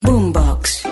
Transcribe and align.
Boombox. 0.00 0.84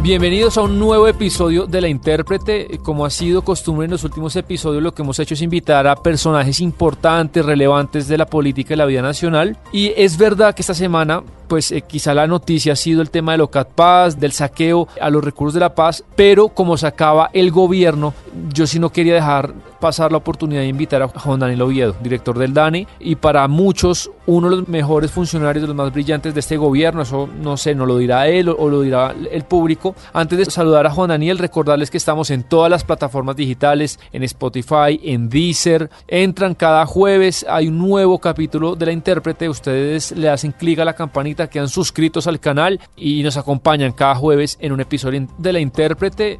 Bienvenidos 0.00 0.56
a 0.58 0.62
un 0.62 0.78
nuevo 0.78 1.08
episodio 1.08 1.66
de 1.66 1.80
La 1.80 1.88
Intérprete. 1.88 2.78
Como 2.82 3.04
ha 3.04 3.10
sido 3.10 3.42
costumbre 3.42 3.84
en 3.84 3.90
los 3.90 4.04
últimos 4.04 4.36
episodios, 4.36 4.82
lo 4.82 4.94
que 4.94 5.02
hemos 5.02 5.18
hecho 5.18 5.34
es 5.34 5.42
invitar 5.42 5.86
a 5.88 5.96
personajes 5.96 6.60
importantes, 6.60 7.44
relevantes 7.44 8.06
de 8.06 8.18
la 8.18 8.26
política 8.26 8.74
y 8.74 8.76
la 8.76 8.86
vida 8.86 9.02
nacional. 9.02 9.56
Y 9.72 9.92
es 9.96 10.16
verdad 10.16 10.54
que 10.54 10.62
esta 10.62 10.74
semana, 10.74 11.22
pues 11.48 11.72
eh, 11.72 11.82
quizá 11.82 12.14
la 12.14 12.26
noticia 12.26 12.74
ha 12.74 12.76
sido 12.76 13.02
el 13.02 13.10
tema 13.10 13.32
del 13.32 13.42
OCAT 13.42 13.68
Paz, 13.72 14.20
del 14.20 14.32
saqueo 14.32 14.86
a 15.00 15.10
los 15.10 15.22
recursos 15.22 15.54
de 15.54 15.60
la 15.60 15.74
paz, 15.74 16.04
pero 16.14 16.48
como 16.48 16.76
sacaba 16.76 17.30
el 17.32 17.50
gobierno, 17.50 18.14
yo 18.52 18.66
sí 18.66 18.78
no 18.78 18.90
quería 18.90 19.14
dejar 19.14 19.52
pasar 19.82 20.12
la 20.12 20.18
oportunidad 20.18 20.60
de 20.60 20.68
invitar 20.68 21.02
a 21.02 21.08
Juan 21.08 21.40
Daniel 21.40 21.62
Oviedo, 21.62 21.96
director 22.00 22.38
del 22.38 22.54
DANE, 22.54 22.86
y 23.00 23.16
para 23.16 23.48
muchos 23.48 24.12
uno 24.26 24.48
de 24.48 24.56
los 24.58 24.68
mejores 24.68 25.10
funcionarios, 25.10 25.62
de 25.62 25.66
los 25.66 25.74
más 25.74 25.92
brillantes 25.92 26.34
de 26.34 26.38
este 26.38 26.56
gobierno, 26.56 27.02
eso 27.02 27.28
no 27.42 27.56
sé, 27.56 27.74
no 27.74 27.84
lo 27.84 27.98
dirá 27.98 28.28
él 28.28 28.48
o, 28.48 28.54
o 28.56 28.68
lo 28.68 28.82
dirá 28.82 29.12
el 29.32 29.42
público. 29.42 29.96
Antes 30.12 30.38
de 30.38 30.44
saludar 30.44 30.86
a 30.86 30.90
Juan 30.92 31.08
Daniel, 31.08 31.36
recordarles 31.38 31.90
que 31.90 31.96
estamos 31.96 32.30
en 32.30 32.44
todas 32.44 32.70
las 32.70 32.84
plataformas 32.84 33.34
digitales, 33.34 33.98
en 34.12 34.22
Spotify, 34.22 35.00
en 35.02 35.28
Deezer, 35.28 35.90
entran 36.06 36.54
cada 36.54 36.86
jueves, 36.86 37.44
hay 37.48 37.66
un 37.66 37.78
nuevo 37.78 38.20
capítulo 38.20 38.76
de 38.76 38.86
la 38.86 38.92
intérprete, 38.92 39.48
ustedes 39.48 40.12
le 40.12 40.28
hacen 40.28 40.52
clic 40.52 40.78
a 40.78 40.84
la 40.84 40.94
campanita, 40.94 41.50
quedan 41.50 41.68
suscritos 41.68 42.28
al 42.28 42.38
canal 42.38 42.78
y 42.96 43.24
nos 43.24 43.36
acompañan 43.36 43.90
cada 43.90 44.14
jueves 44.14 44.58
en 44.60 44.70
un 44.70 44.80
episodio 44.80 45.26
de 45.38 45.52
la 45.52 45.58
intérprete. 45.58 46.38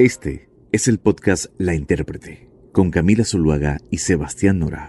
Este 0.00 0.48
es 0.72 0.88
el 0.88 0.98
podcast 0.98 1.52
La 1.58 1.74
Intérprete, 1.74 2.48
con 2.72 2.90
Camila 2.90 3.22
Zuluaga 3.22 3.76
y 3.90 3.98
Sebastián 3.98 4.58
Nora. 4.58 4.88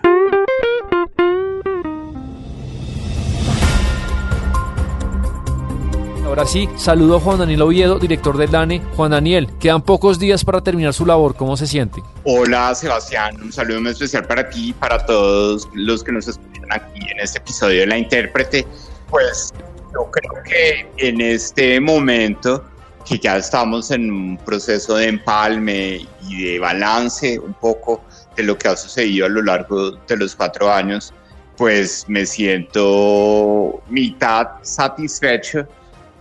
Ahora 6.23 6.45
sí, 6.45 6.69
saludo 6.77 7.17
a 7.17 7.19
Juan 7.19 7.39
Daniel 7.39 7.63
Oviedo, 7.63 7.99
director 7.99 8.37
del 8.37 8.51
DANE. 8.51 8.81
Juan 8.95 9.11
Daniel, 9.11 9.49
quedan 9.59 9.81
pocos 9.81 10.17
días 10.17 10.45
para 10.45 10.61
terminar 10.61 10.93
su 10.93 11.05
labor, 11.05 11.35
¿cómo 11.35 11.57
se 11.57 11.67
siente? 11.67 12.01
Hola 12.23 12.73
Sebastián, 12.73 13.35
un 13.41 13.51
saludo 13.51 13.81
muy 13.81 13.91
especial 13.91 14.25
para 14.25 14.49
ti 14.49 14.69
y 14.69 14.73
para 14.73 15.05
todos 15.05 15.67
los 15.73 16.05
que 16.05 16.13
nos 16.13 16.29
escuchan 16.29 16.71
aquí 16.71 17.01
en 17.11 17.19
este 17.19 17.39
episodio 17.39 17.81
de 17.81 17.87
La 17.87 17.97
Intérprete. 17.97 18.65
Pues 19.09 19.53
yo 19.93 20.09
creo 20.09 20.41
que 20.45 20.87
en 21.05 21.19
este 21.19 21.81
momento 21.81 22.63
que 23.05 23.19
ya 23.19 23.37
estamos 23.37 23.91
en 23.91 24.11
un 24.11 24.37
proceso 24.37 24.95
de 24.95 25.07
empalme 25.07 26.07
y 26.27 26.43
de 26.43 26.59
balance 26.59 27.39
un 27.39 27.53
poco 27.53 28.03
de 28.35 28.43
lo 28.43 28.57
que 28.57 28.67
ha 28.67 28.75
sucedido 28.75 29.25
a 29.25 29.29
lo 29.29 29.41
largo 29.41 29.91
de 29.91 30.17
los 30.17 30.35
cuatro 30.35 30.71
años, 30.71 31.13
pues 31.57 32.05
me 32.07 32.25
siento 32.25 33.83
mitad 33.89 34.47
satisfecho, 34.61 35.67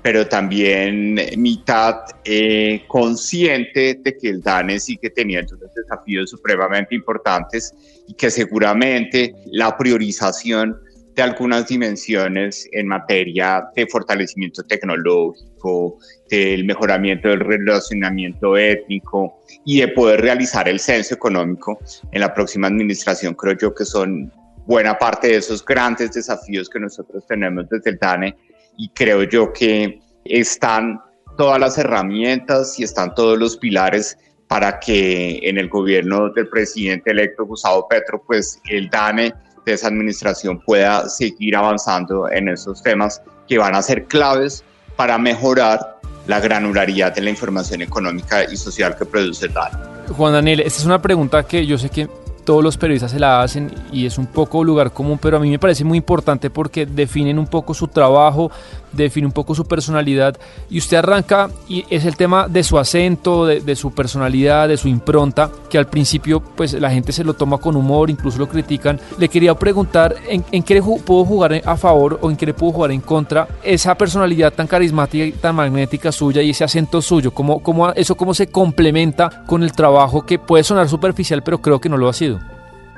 pero 0.02 0.26
también 0.26 1.18
mitad 1.36 2.00
eh, 2.24 2.84
consciente 2.88 4.00
de 4.02 4.16
que 4.16 4.28
el 4.28 4.42
DANE 4.42 4.78
que 5.00 5.10
tenía 5.10 5.40
unos 5.40 5.74
desafíos 5.74 6.30
supremamente 6.30 6.94
importantes 6.94 7.74
y 8.08 8.14
que 8.14 8.30
seguramente 8.30 9.34
la 9.46 9.76
priorización 9.76 10.80
de 11.14 11.22
algunas 11.22 11.66
dimensiones 11.66 12.68
en 12.72 12.86
materia 12.86 13.68
de 13.74 13.86
fortalecimiento 13.86 14.62
tecnológico, 14.62 15.98
del 16.28 16.64
mejoramiento 16.64 17.28
del 17.28 17.40
relacionamiento 17.40 18.56
étnico 18.56 19.40
y 19.64 19.80
de 19.80 19.88
poder 19.88 20.20
realizar 20.20 20.68
el 20.68 20.78
censo 20.78 21.14
económico 21.14 21.78
en 22.12 22.20
la 22.20 22.32
próxima 22.32 22.68
administración, 22.68 23.34
creo 23.34 23.56
yo 23.58 23.74
que 23.74 23.84
son 23.84 24.32
buena 24.66 24.96
parte 24.96 25.28
de 25.28 25.36
esos 25.36 25.64
grandes 25.64 26.12
desafíos 26.12 26.68
que 26.68 26.78
nosotros 26.78 27.26
tenemos 27.26 27.68
desde 27.68 27.90
el 27.90 27.98
DANE 27.98 28.36
y 28.76 28.88
creo 28.90 29.24
yo 29.24 29.52
que 29.52 30.00
están 30.24 31.00
todas 31.36 31.58
las 31.58 31.76
herramientas 31.78 32.78
y 32.78 32.84
están 32.84 33.14
todos 33.14 33.38
los 33.38 33.56
pilares 33.56 34.16
para 34.46 34.78
que 34.80 35.40
en 35.42 35.58
el 35.58 35.68
gobierno 35.68 36.30
del 36.30 36.48
presidente 36.48 37.12
electo 37.12 37.46
Gustavo 37.46 37.86
Petro, 37.88 38.22
pues 38.26 38.60
el 38.68 38.88
DANE 38.90 39.32
de 39.64 39.72
esa 39.72 39.88
administración 39.88 40.60
pueda 40.60 41.08
seguir 41.08 41.56
avanzando 41.56 42.30
en 42.30 42.48
esos 42.48 42.82
temas 42.82 43.22
que 43.48 43.58
van 43.58 43.74
a 43.74 43.82
ser 43.82 44.04
claves 44.04 44.64
para 44.96 45.18
mejorar 45.18 46.00
la 46.26 46.40
granularidad 46.40 47.14
de 47.14 47.22
la 47.22 47.30
información 47.30 47.82
económica 47.82 48.44
y 48.44 48.56
social 48.56 48.96
que 48.96 49.04
produce 49.04 49.46
el 49.46 49.52
DANE. 49.52 49.76
Juan 50.16 50.32
Daniel, 50.32 50.60
esta 50.60 50.80
es 50.80 50.86
una 50.86 51.00
pregunta 51.00 51.42
que 51.44 51.66
yo 51.66 51.78
sé 51.78 51.88
que 51.88 52.08
todos 52.44 52.64
los 52.64 52.76
periodistas 52.76 53.12
se 53.12 53.18
la 53.18 53.42
hacen 53.42 53.72
y 53.92 54.06
es 54.06 54.18
un 54.18 54.26
poco 54.26 54.64
lugar 54.64 54.92
común, 54.92 55.18
pero 55.20 55.36
a 55.36 55.40
mí 55.40 55.50
me 55.50 55.58
parece 55.58 55.84
muy 55.84 55.98
importante 55.98 56.50
porque 56.50 56.86
definen 56.86 57.38
un 57.38 57.46
poco 57.46 57.74
su 57.74 57.88
trabajo, 57.88 58.50
define 58.92 59.26
un 59.26 59.32
poco 59.32 59.54
su 59.54 59.66
personalidad 59.66 60.36
y 60.68 60.78
usted 60.78 60.98
arranca 60.98 61.50
y 61.68 61.84
es 61.90 62.04
el 62.04 62.16
tema 62.16 62.48
de 62.48 62.62
su 62.62 62.78
acento, 62.78 63.46
de, 63.46 63.76
su 63.76 63.92
personalidad, 63.92 64.68
de 64.68 64.76
su 64.76 64.88
impronta, 64.88 65.50
que 65.68 65.78
al 65.78 65.86
principio 65.86 66.40
pues 66.40 66.72
la 66.74 66.90
gente 66.90 67.12
se 67.12 67.24
lo 67.24 67.34
toma 67.34 67.58
con 67.58 67.76
humor, 67.76 68.10
incluso 68.10 68.38
lo 68.38 68.48
critican. 68.48 69.00
Le 69.18 69.28
quería 69.28 69.54
preguntar 69.54 70.16
en, 70.28 70.44
en 70.52 70.62
qué 70.62 70.74
le 70.74 70.82
pudo 70.82 71.24
jugar 71.24 71.60
a 71.64 71.76
favor 71.76 72.18
o 72.22 72.30
en 72.30 72.36
qué 72.36 72.46
le 72.46 72.54
pudo 72.54 72.72
jugar 72.72 72.92
en 72.92 73.00
contra 73.00 73.48
esa 73.62 73.94
personalidad 73.96 74.52
tan 74.52 74.66
carismática 74.66 75.24
y 75.24 75.32
tan 75.32 75.54
magnética 75.54 76.12
suya 76.12 76.42
y 76.42 76.50
ese 76.50 76.64
acento 76.64 77.02
suyo, 77.02 77.32
cómo, 77.32 77.62
cómo 77.62 77.90
eso 77.92 78.16
cómo 78.16 78.34
se 78.34 78.48
complementa 78.48 79.44
con 79.46 79.62
el 79.62 79.72
trabajo 79.72 80.24
que 80.24 80.38
puede 80.38 80.64
sonar 80.64 80.88
superficial, 80.88 81.42
pero 81.42 81.60
creo 81.60 81.80
que 81.80 81.88
no 81.88 81.96
lo 81.96 82.08
ha 82.08 82.12
sido. 82.12 82.38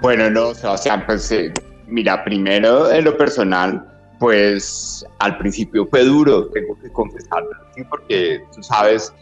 Bueno, 0.00 0.28
no, 0.30 0.54
Sebastián, 0.54 1.04
pues 1.06 1.30
eh, 1.30 1.52
mira, 1.86 2.24
primero 2.24 2.90
en 2.90 3.04
lo 3.04 3.16
personal, 3.16 3.84
pues 4.22 5.04
al 5.18 5.36
principio 5.36 5.84
fue 5.84 6.04
duro, 6.04 6.46
tengo 6.50 6.78
que 6.80 6.92
confesarlo, 6.92 7.50
porque 7.90 8.44
tú 8.54 8.62
sabes, 8.62 9.12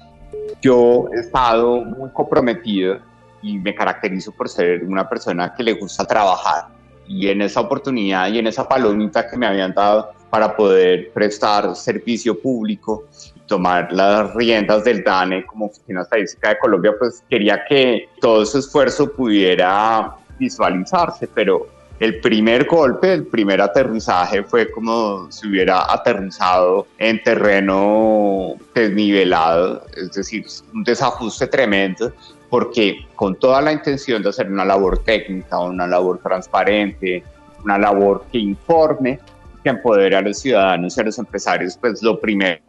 yo 0.60 1.06
he 1.16 1.20
estado 1.20 1.80
muy 1.86 2.10
comprometido 2.10 2.98
y 3.40 3.58
me 3.58 3.74
caracterizo 3.74 4.30
por 4.30 4.50
ser 4.50 4.84
una 4.84 5.08
persona 5.08 5.54
que 5.54 5.62
le 5.62 5.72
gusta 5.72 6.04
trabajar. 6.04 6.66
Y 7.08 7.28
en 7.28 7.40
esa 7.40 7.60
oportunidad 7.60 8.28
y 8.30 8.40
en 8.40 8.48
esa 8.48 8.68
palomita 8.68 9.26
que 9.26 9.38
me 9.38 9.46
habían 9.46 9.72
dado 9.72 10.10
para 10.28 10.54
poder 10.54 11.10
prestar 11.14 11.74
servicio 11.74 12.38
público 12.38 13.04
tomar 13.46 13.90
las 13.94 14.34
riendas 14.34 14.84
del 14.84 15.02
DANE 15.02 15.46
como 15.46 15.64
Oficina 15.64 16.02
Estadística 16.02 16.50
de 16.50 16.58
Colombia, 16.58 16.92
pues 16.98 17.24
quería 17.26 17.64
que 17.66 18.06
todo 18.20 18.42
ese 18.42 18.58
esfuerzo 18.58 19.10
pudiera 19.10 20.14
visualizarse, 20.38 21.26
pero 21.26 21.79
el 22.00 22.18
primer 22.20 22.64
golpe, 22.64 23.12
el 23.12 23.26
primer 23.26 23.60
aterrizaje 23.60 24.42
fue 24.42 24.70
como 24.70 25.30
si 25.30 25.46
hubiera 25.48 25.92
aterrizado 25.92 26.86
en 26.96 27.22
terreno 27.22 28.54
desnivelado, 28.74 29.84
es 29.94 30.12
decir, 30.12 30.46
un 30.72 30.82
desajuste 30.82 31.46
tremendo, 31.46 32.10
porque 32.48 33.06
con 33.14 33.38
toda 33.38 33.60
la 33.60 33.72
intención 33.72 34.22
de 34.22 34.30
hacer 34.30 34.50
una 34.50 34.64
labor 34.64 35.04
técnica, 35.04 35.60
una 35.60 35.86
labor 35.86 36.20
transparente, 36.22 37.22
una 37.62 37.78
labor 37.78 38.24
que 38.32 38.38
informe, 38.38 39.20
que 39.62 39.68
empodere 39.68 40.16
a 40.16 40.22
los 40.22 40.38
ciudadanos 40.38 40.96
y 40.96 41.00
a 41.02 41.04
los 41.04 41.18
empresarios, 41.18 41.76
pues 41.76 42.02
lo 42.02 42.18
primero 42.18 42.62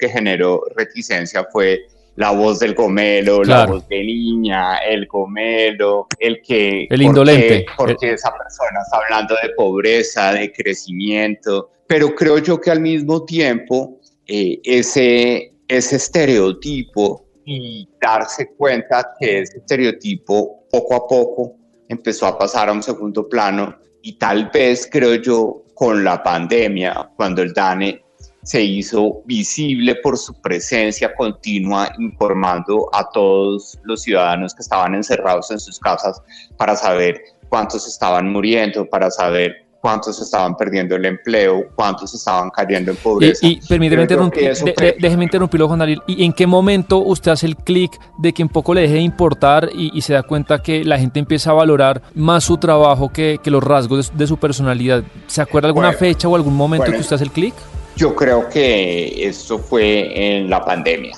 que 0.00 0.08
generó 0.08 0.62
reticencia 0.74 1.44
fue 1.52 1.88
la 2.16 2.30
voz 2.30 2.58
del 2.58 2.74
gomelo, 2.74 3.40
claro. 3.40 3.60
la 3.60 3.72
voz 3.72 3.88
de 3.88 4.04
niña, 4.04 4.76
el 4.78 5.06
gomelo, 5.06 6.06
el 6.18 6.42
que... 6.42 6.86
El 6.90 7.02
indolente. 7.02 7.66
Porque 7.76 8.08
el... 8.08 8.14
esa 8.14 8.32
persona 8.36 8.80
está 8.82 8.98
hablando 8.98 9.34
de 9.42 9.50
pobreza, 9.50 10.32
de 10.32 10.52
crecimiento, 10.52 11.70
pero 11.86 12.14
creo 12.14 12.38
yo 12.38 12.60
que 12.60 12.70
al 12.70 12.80
mismo 12.80 13.24
tiempo 13.24 14.00
eh, 14.26 14.60
ese, 14.64 15.54
ese 15.66 15.96
estereotipo 15.96 17.26
y 17.44 17.88
darse 18.00 18.54
cuenta 18.56 19.14
que 19.18 19.40
ese 19.40 19.58
estereotipo 19.58 20.66
poco 20.70 20.94
a 20.94 21.08
poco 21.08 21.56
empezó 21.88 22.26
a 22.26 22.38
pasar 22.38 22.68
a 22.68 22.72
un 22.72 22.82
segundo 22.82 23.28
plano 23.28 23.76
y 24.02 24.18
tal 24.18 24.50
vez 24.52 24.88
creo 24.90 25.14
yo 25.16 25.64
con 25.74 26.04
la 26.04 26.22
pandemia, 26.22 27.10
cuando 27.16 27.42
el 27.42 27.52
DANE 27.52 28.01
se 28.42 28.62
hizo 28.62 29.22
visible 29.24 29.94
por 29.96 30.18
su 30.18 30.34
presencia 30.40 31.14
continua 31.14 31.92
informando 31.98 32.88
a 32.92 33.08
todos 33.10 33.78
los 33.84 34.02
ciudadanos 34.02 34.54
que 34.54 34.62
estaban 34.62 34.94
encerrados 34.94 35.50
en 35.50 35.60
sus 35.60 35.78
casas 35.78 36.20
para 36.56 36.74
saber 36.74 37.20
cuántos 37.48 37.86
estaban 37.86 38.30
muriendo, 38.30 38.88
para 38.88 39.10
saber 39.10 39.66
cuántos 39.82 40.20
estaban 40.20 40.56
perdiendo 40.56 40.94
el 40.94 41.04
empleo, 41.04 41.66
cuántos 41.74 42.14
estaban 42.14 42.50
cayendo 42.50 42.92
en 42.92 42.96
pobreza. 42.96 43.44
Y, 43.44 43.60
permíteme 43.68 44.02
interrumpir, 44.02 44.52
déjeme 44.98 45.24
interrumpirlo, 45.24 45.66
Juan 45.66 45.80
Daniel. 45.80 46.00
¿Y 46.06 46.24
en 46.24 46.32
qué 46.32 46.46
momento 46.46 46.98
usted 46.98 47.32
hace 47.32 47.46
el 47.46 47.56
clic 47.56 47.98
de 48.18 48.32
que 48.32 48.44
un 48.44 48.48
poco 48.48 48.74
le 48.74 48.82
deje 48.82 48.94
de 48.94 49.00
importar 49.00 49.68
y, 49.74 50.00
se 50.00 50.14
da 50.14 50.22
cuenta 50.22 50.62
que 50.62 50.84
la 50.84 50.98
gente 50.98 51.18
empieza 51.18 51.50
a 51.50 51.54
valorar 51.54 52.00
más 52.14 52.44
su 52.44 52.58
trabajo 52.58 53.12
que, 53.12 53.38
los 53.44 53.62
rasgos 53.62 54.16
de, 54.16 54.26
su 54.26 54.36
personalidad? 54.36 55.02
¿Se 55.26 55.42
acuerda 55.42 55.66
alguna 55.66 55.92
fecha 55.92 56.28
o 56.28 56.36
algún 56.36 56.56
momento 56.56 56.90
que 56.90 56.98
usted 56.98 57.16
hace 57.16 57.24
el 57.24 57.32
clic? 57.32 57.54
Yo 57.96 58.14
creo 58.14 58.48
que 58.48 59.26
esto 59.28 59.58
fue 59.58 60.38
en 60.38 60.48
la 60.48 60.64
pandemia, 60.64 61.16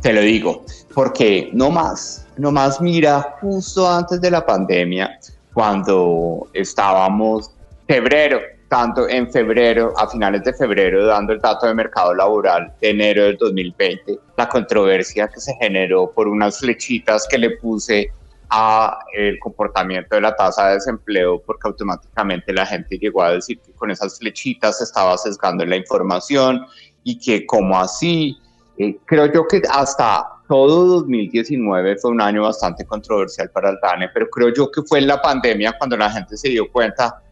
te 0.00 0.12
lo 0.12 0.20
digo, 0.20 0.64
porque 0.94 1.50
no 1.52 1.70
más, 1.70 2.26
no 2.38 2.50
más 2.50 2.80
mira, 2.80 3.36
justo 3.40 3.88
antes 3.88 4.20
de 4.20 4.30
la 4.30 4.44
pandemia, 4.44 5.18
cuando 5.52 6.48
estábamos 6.54 7.50
febrero, 7.86 8.40
tanto 8.68 9.08
en 9.08 9.30
febrero, 9.30 9.92
a 9.96 10.08
finales 10.08 10.42
de 10.44 10.54
febrero, 10.54 11.06
dando 11.06 11.34
el 11.34 11.40
dato 11.40 11.66
de 11.66 11.74
mercado 11.74 12.14
laboral 12.14 12.72
de 12.80 12.90
enero 12.90 13.24
del 13.24 13.36
2020, 13.36 14.18
la 14.36 14.48
controversia 14.48 15.28
que 15.28 15.40
se 15.40 15.54
generó 15.60 16.10
por 16.10 16.26
unas 16.26 16.58
flechitas 16.58 17.26
que 17.28 17.38
le 17.38 17.50
puse 17.58 18.10
a 18.50 18.98
el 19.16 19.38
comportamiento 19.38 20.14
de 20.14 20.22
la 20.22 20.34
tasa 20.34 20.68
de 20.68 20.74
desempleo 20.74 21.40
porque 21.44 21.68
automáticamente 21.68 22.52
la 22.52 22.66
gente 22.66 22.98
llegó 22.98 23.22
a 23.22 23.32
decir 23.32 23.60
que 23.60 23.72
con 23.72 23.90
esas 23.90 24.18
flechitas 24.18 24.78
se 24.78 24.84
estaba 24.84 25.16
sesgando 25.18 25.64
la 25.64 25.76
información 25.76 26.66
y 27.02 27.18
que 27.18 27.46
como 27.46 27.78
así, 27.78 28.36
eh, 28.78 28.96
creo 29.06 29.32
yo 29.32 29.46
que 29.46 29.62
hasta 29.70 30.26
todo 30.48 30.84
2019 30.86 31.96
fue 31.96 32.10
un 32.10 32.20
año 32.20 32.42
bastante 32.42 32.84
controversial 32.84 33.50
para 33.50 33.70
el 33.70 33.78
DANE, 33.82 34.08
pero 34.12 34.28
creo 34.28 34.52
yo 34.52 34.70
que 34.70 34.82
fue 34.82 34.98
en 34.98 35.06
la 35.06 35.20
pandemia 35.20 35.74
cuando 35.78 35.96
la 35.96 36.10
gente 36.10 36.36
se 36.36 36.48
dio 36.48 36.70
cuenta 36.70 37.22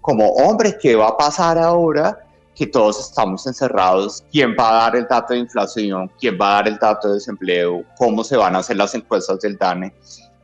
como, 0.00 0.28
hombre, 0.28 0.76
¿qué 0.80 0.94
va 0.96 1.08
a 1.08 1.16
pasar 1.16 1.58
ahora 1.58 2.18
que 2.54 2.66
todos 2.66 3.00
estamos 3.00 3.46
encerrados? 3.46 4.24
¿Quién 4.30 4.54
va 4.58 4.70
a 4.70 4.82
dar 4.84 4.96
el 4.96 5.06
dato 5.06 5.32
de 5.32 5.40
inflación? 5.40 6.10
¿Quién 6.18 6.38
va 6.40 6.48
a 6.48 6.54
dar 6.56 6.68
el 6.68 6.78
dato 6.78 7.08
de 7.08 7.14
desempleo? 7.14 7.82
¿Cómo 7.96 8.22
se 8.22 8.36
van 8.36 8.54
a 8.54 8.58
hacer 8.58 8.76
las 8.76 8.94
encuestas 8.94 9.40
del 9.40 9.56
DANE? 9.56 9.94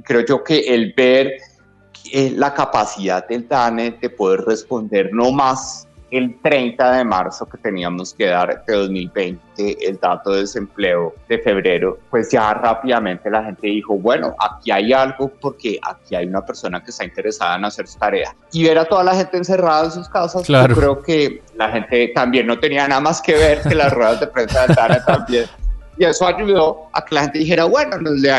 Creo 0.05 0.25
yo 0.25 0.45
que 0.45 0.61
el 0.61 0.93
ver 0.97 1.39
eh, 2.13 2.33
la 2.35 2.55
capacidad 2.55 3.27
del 3.27 3.47
DANE 3.47 3.93
de 4.01 4.11
poder 4.11 4.41
responder 4.41 5.11
no 5.13 5.31
más 5.31 5.87
el 6.11 6.41
30 6.43 6.93
de 6.93 7.05
marzo 7.05 7.47
que 7.47 7.59
teníamos 7.59 8.15
que 8.15 8.27
dar 8.27 8.65
de 8.67 8.75
2020 8.75 9.89
el 9.89 9.99
dato 10.01 10.33
de 10.33 10.41
desempleo 10.41 11.15
de 11.29 11.39
febrero, 11.39 11.99
pues 12.11 12.31
ya 12.31 12.53
rápidamente 12.55 13.31
la 13.31 13.45
gente 13.45 13.69
dijo, 13.69 13.97
bueno, 13.97 14.35
aquí 14.39 14.71
hay 14.71 14.93
algo 14.93 15.31
porque 15.41 15.79
aquí 15.83 16.17
hay 16.17 16.27
una 16.27 16.45
persona 16.45 16.83
que 16.83 16.91
está 16.91 17.05
interesada 17.05 17.57
en 17.57 17.65
hacer 17.65 17.87
su 17.87 17.99
tarea. 17.99 18.35
Y 18.53 18.65
ver 18.65 18.79
a 18.79 18.85
toda 18.85 19.05
la 19.05 19.15
gente 19.15 19.37
encerrada 19.37 19.85
en 19.85 19.93
sus 19.93 20.09
casas, 20.09 20.47
yo 20.47 20.69
creo 20.75 21.03
que 21.03 21.43
la 21.55 21.71
gente 21.71 22.11
también 22.15 22.47
no 22.47 22.59
tenía 22.59 22.89
nada 22.89 23.01
más 23.01 23.23
que 23.23 23.35
ver 23.35 23.63
que 23.63 23.75
las 23.75 23.93
ruedas 23.93 24.21
de 24.21 24.27
prensa 24.27 24.67
de 24.67 24.75
Tana 24.75 25.05
también 25.05 25.45
y 26.01 26.05
eso 26.07 26.27
ayudó 26.27 26.89
a 26.95 27.05
que 27.05 27.15
la 27.15 27.21
gente 27.25 27.41
dijera, 27.41 27.67
bueno, 27.67 27.99
nos 27.99 28.19
le, 28.21 28.31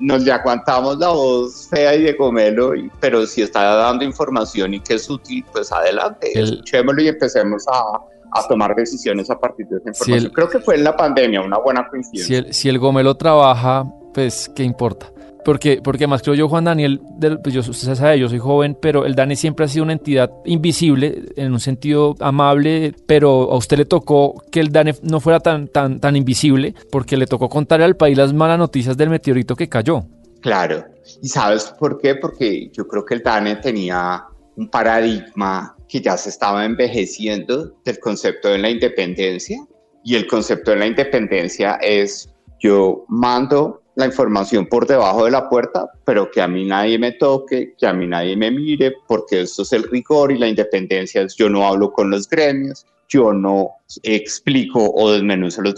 nos, 0.00 0.22
le 0.22 0.32
aguantamos 0.32 0.96
la 0.96 1.08
voz 1.08 1.68
fea 1.68 1.94
y 1.94 2.04
de 2.04 2.16
comelo, 2.16 2.72
pero 3.00 3.26
si 3.26 3.42
está 3.42 3.62
dando 3.62 4.02
información 4.02 4.72
y 4.72 4.80
que 4.80 4.94
es 4.94 5.10
útil, 5.10 5.44
pues 5.52 5.70
adelante, 5.70 6.30
escuchémoslo 6.32 7.02
y 7.02 7.08
empecemos 7.08 7.66
a, 7.68 8.00
a 8.32 8.48
tomar 8.48 8.74
decisiones 8.74 9.28
a 9.28 9.38
partir 9.38 9.66
de 9.66 9.76
esa 9.76 9.90
información. 9.90 10.32
Creo 10.32 10.48
que 10.48 10.58
fue 10.60 10.76
en 10.76 10.84
la 10.84 10.96
pandemia 10.96 11.42
una 11.42 11.58
buena 11.58 11.86
coincidencia. 11.86 12.24
Si 12.24 12.34
el, 12.34 12.54
si 12.54 12.68
el 12.70 12.78
gomelo 12.78 13.14
trabaja, 13.14 13.84
pues, 14.14 14.50
¿qué 14.56 14.62
importa? 14.62 15.12
Porque, 15.44 15.80
porque 15.82 16.04
además 16.04 16.22
creo 16.22 16.34
yo, 16.34 16.48
Juan 16.48 16.64
Daniel, 16.64 17.00
pues 17.42 17.54
yo, 17.54 17.60
usted 17.60 17.94
sabe, 17.94 18.18
yo 18.18 18.28
soy 18.28 18.38
joven, 18.38 18.76
pero 18.80 19.04
el 19.04 19.14
DANE 19.14 19.36
siempre 19.36 19.64
ha 19.64 19.68
sido 19.68 19.84
una 19.84 19.92
entidad 19.92 20.30
invisible, 20.44 21.22
en 21.36 21.52
un 21.52 21.60
sentido 21.60 22.14
amable, 22.20 22.94
pero 23.06 23.50
a 23.50 23.56
usted 23.56 23.78
le 23.78 23.84
tocó 23.84 24.42
que 24.50 24.60
el 24.60 24.70
DANE 24.70 24.94
no 25.02 25.20
fuera 25.20 25.40
tan, 25.40 25.68
tan, 25.68 26.00
tan 26.00 26.16
invisible, 26.16 26.74
porque 26.90 27.16
le 27.16 27.26
tocó 27.26 27.48
contarle 27.48 27.84
al 27.84 27.96
país 27.96 28.16
las 28.16 28.32
malas 28.32 28.58
noticias 28.58 28.96
del 28.96 29.10
meteorito 29.10 29.56
que 29.56 29.68
cayó. 29.68 30.04
Claro, 30.40 30.84
¿y 31.20 31.28
sabes 31.28 31.72
por 31.78 32.00
qué? 32.00 32.14
Porque 32.14 32.70
yo 32.72 32.86
creo 32.86 33.04
que 33.04 33.14
el 33.14 33.22
DANE 33.22 33.56
tenía 33.56 34.24
un 34.56 34.68
paradigma 34.68 35.76
que 35.88 36.00
ya 36.00 36.16
se 36.16 36.28
estaba 36.28 36.64
envejeciendo 36.64 37.74
del 37.84 37.98
concepto 37.98 38.48
de 38.48 38.58
la 38.58 38.70
independencia, 38.70 39.58
y 40.04 40.16
el 40.16 40.26
concepto 40.26 40.72
de 40.72 40.78
la 40.78 40.86
independencia 40.86 41.74
es 41.76 42.28
yo 42.60 43.04
mando 43.08 43.81
la 43.94 44.06
información 44.06 44.66
por 44.66 44.86
debajo 44.86 45.24
de 45.24 45.30
la 45.30 45.48
puerta, 45.48 45.90
pero 46.04 46.30
que 46.30 46.40
a 46.40 46.48
mí 46.48 46.64
nadie 46.64 46.98
me 46.98 47.12
toque, 47.12 47.74
que 47.76 47.86
a 47.86 47.92
mí 47.92 48.06
nadie 48.06 48.36
me 48.36 48.50
mire, 48.50 48.94
porque 49.06 49.42
esto 49.42 49.62
es 49.62 49.72
el 49.72 49.84
rigor 49.84 50.32
y 50.32 50.38
la 50.38 50.48
independencia. 50.48 51.26
Yo 51.36 51.48
no 51.48 51.66
hablo 51.66 51.92
con 51.92 52.10
los 52.10 52.28
gremios, 52.28 52.86
yo 53.12 53.32
no 53.32 53.76
explico 54.02 54.90
o 54.94 55.12
desmenuzo 55.12 55.60
los, 55.60 55.74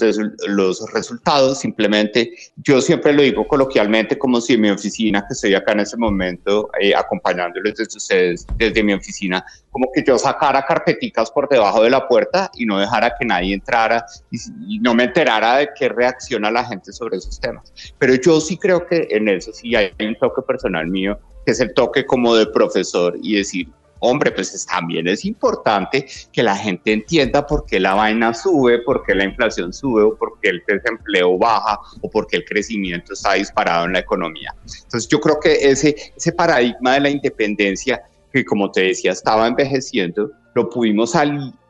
los 0.47 0.93
resultados, 0.93 1.59
simplemente 1.59 2.33
yo 2.59 2.81
siempre 2.81 3.13
lo 3.13 3.23
digo 3.23 3.49
coloquialmente 3.49 4.17
como 4.17 4.41
si 4.41 4.53
en 4.53 4.61
mi 4.61 4.71
oficina, 4.71 5.27
que 5.27 5.35
estoy 5.35 5.55
acá 5.55 5.73
en 5.73 5.81
ese 5.81 5.97
momento 5.97 6.71
eh, 6.81 6.95
acompañándoles 6.95 7.75
desde 7.75 7.97
ustedes, 7.97 8.47
desde 8.57 8.85
mi 8.85 8.93
oficina, 8.93 9.45
como 9.73 9.91
que 9.93 10.05
yo 10.07 10.17
sacara 10.17 10.65
carpeticas 10.65 11.29
por 11.33 11.49
debajo 11.49 11.83
de 11.83 11.91
la 11.91 12.07
puerta 12.07 12.53
y 12.55 12.67
no 12.67 12.79
dejara 12.79 13.13
que 13.19 13.27
nadie 13.27 13.55
entrara 13.55 14.07
y, 14.31 14.79
no 14.79 14.95
me 14.95 15.05
enterara 15.05 15.57
de 15.57 15.71
qué 15.77 15.89
reacciona 15.89 16.53
la 16.53 16.65
gente 16.65 16.93
sobre 16.93 17.17
esos 17.17 17.41
temas. 17.41 17.73
Pero 17.99 18.15
yo 18.15 18.41
sí 18.41 18.57
creo 18.57 18.87
que 18.87 19.09
en 19.11 19.29
eso 19.29 19.53
sí 19.53 19.75
hay 19.75 19.93
un 19.99 20.15
toque 20.17 20.43
personal 20.43 20.87
mío, 20.87 21.19
que 21.45 21.53
es 21.53 21.61
el 21.61 21.75
toque 21.75 22.07
como 22.07 22.37
de 22.37 22.47
profesor 22.47 23.17
y 23.21 23.37
decir, 23.37 23.69
hombre, 23.99 24.33
pues 24.33 24.67
también 24.67 25.09
es 25.09 25.25
importante 25.25 26.07
que 26.33 26.43
la 26.43 26.57
gente 26.57 26.93
entienda 26.93 27.47
por 27.47 27.65
qué 27.67 27.81
la 27.81 27.95
vaina 27.95 28.35
sube, 28.35 28.81
por 28.81 29.03
qué 29.05 29.15
la 29.15 29.25
inflación 29.25 29.73
sube, 29.73 30.03
o 30.03 30.15
por 30.17 30.39
qué 30.41 30.51
el 30.51 30.63
desempleo 30.67 31.39
baja, 31.39 31.79
o 32.01 32.11
por 32.11 32.27
qué 32.27 32.39
el 32.39 32.45
crecimiento 32.45 33.15
está 33.15 33.35
disparado 33.35 33.87
en 33.87 33.95
la 33.95 34.01
economía. 34.01 34.55
Entonces 34.65 35.09
yo 35.09 35.21
creo 35.21 35.41
que 35.41 35.53
ese, 35.55 35.95
ese 36.17 36.33
paradigma 36.33 36.95
de 36.95 37.01
la 37.01 37.11
independencia, 37.11 38.03
que 38.33 38.45
como 38.45 38.71
te 38.71 38.83
decía 38.83 39.13
estaba 39.13 39.47
envejeciendo, 39.47 40.31
lo 40.55 40.69
pudimos 40.69 41.15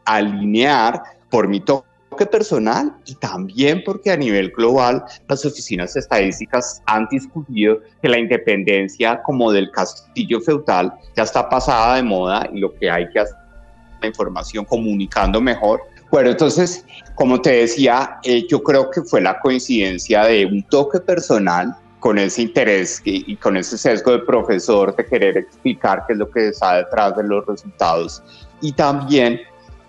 alinear 0.05 1.03
por 1.31 1.49
mi 1.49 1.61
toque 1.61 1.94
personal 2.15 2.95
y 3.07 3.15
también 3.17 3.83
porque 3.85 4.11
a 4.11 4.17
nivel 4.17 4.51
global 4.51 5.05
las 5.29 5.45
oficinas 5.45 5.97
estadísticas 5.97 6.83
han 6.87 7.07
discutido 7.11 7.79
que 8.01 8.09
la 8.09 8.19
independencia 8.19 9.23
como 9.23 9.51
del 9.53 9.71
castillo 9.71 10.41
feudal 10.41 10.93
ya 11.17 11.25
está 11.25 11.49
pasada 11.49 11.97
de 11.97 12.03
moda 12.03 12.49
y 12.53 12.61
lo 12.61 12.73
que 12.75 12.91
hay 12.91 13.09
que 13.11 13.21
hacer 13.21 13.37
es 13.37 14.01
la 14.01 14.09
información 14.09 14.65
comunicando 14.65 15.41
mejor. 15.41 15.81
Bueno, 16.11 16.31
entonces, 16.31 16.85
como 17.17 17.41
te 17.43 17.51
decía, 17.51 18.19
eh, 18.23 18.47
yo 18.49 18.63
creo 18.63 18.91
que 18.91 19.03
fue 19.03 19.21
la 19.21 19.41
coincidencia 19.41 20.25
de 20.25 20.47
un 20.47 20.63
toque 20.65 21.01
personal 21.01 21.75
con 21.99 22.19
ese 22.19 22.43
interés 22.43 23.01
y, 23.05 23.33
y, 23.33 23.37
con 23.37 23.57
ese 23.57 23.79
sesgo 23.79 24.13
de 24.13 24.19
profesor 24.21 24.95
de 24.95 25.07
querer 25.07 25.39
explicar 25.39 26.05
qué 26.07 26.13
es 26.13 26.19
lo 26.19 26.31
que 26.31 26.49
está 26.49 26.77
detrás 26.77 27.17
de 27.17 27.25
los 27.25 27.47
resultados 27.47 28.23
y 28.61 28.73
también 28.73 29.41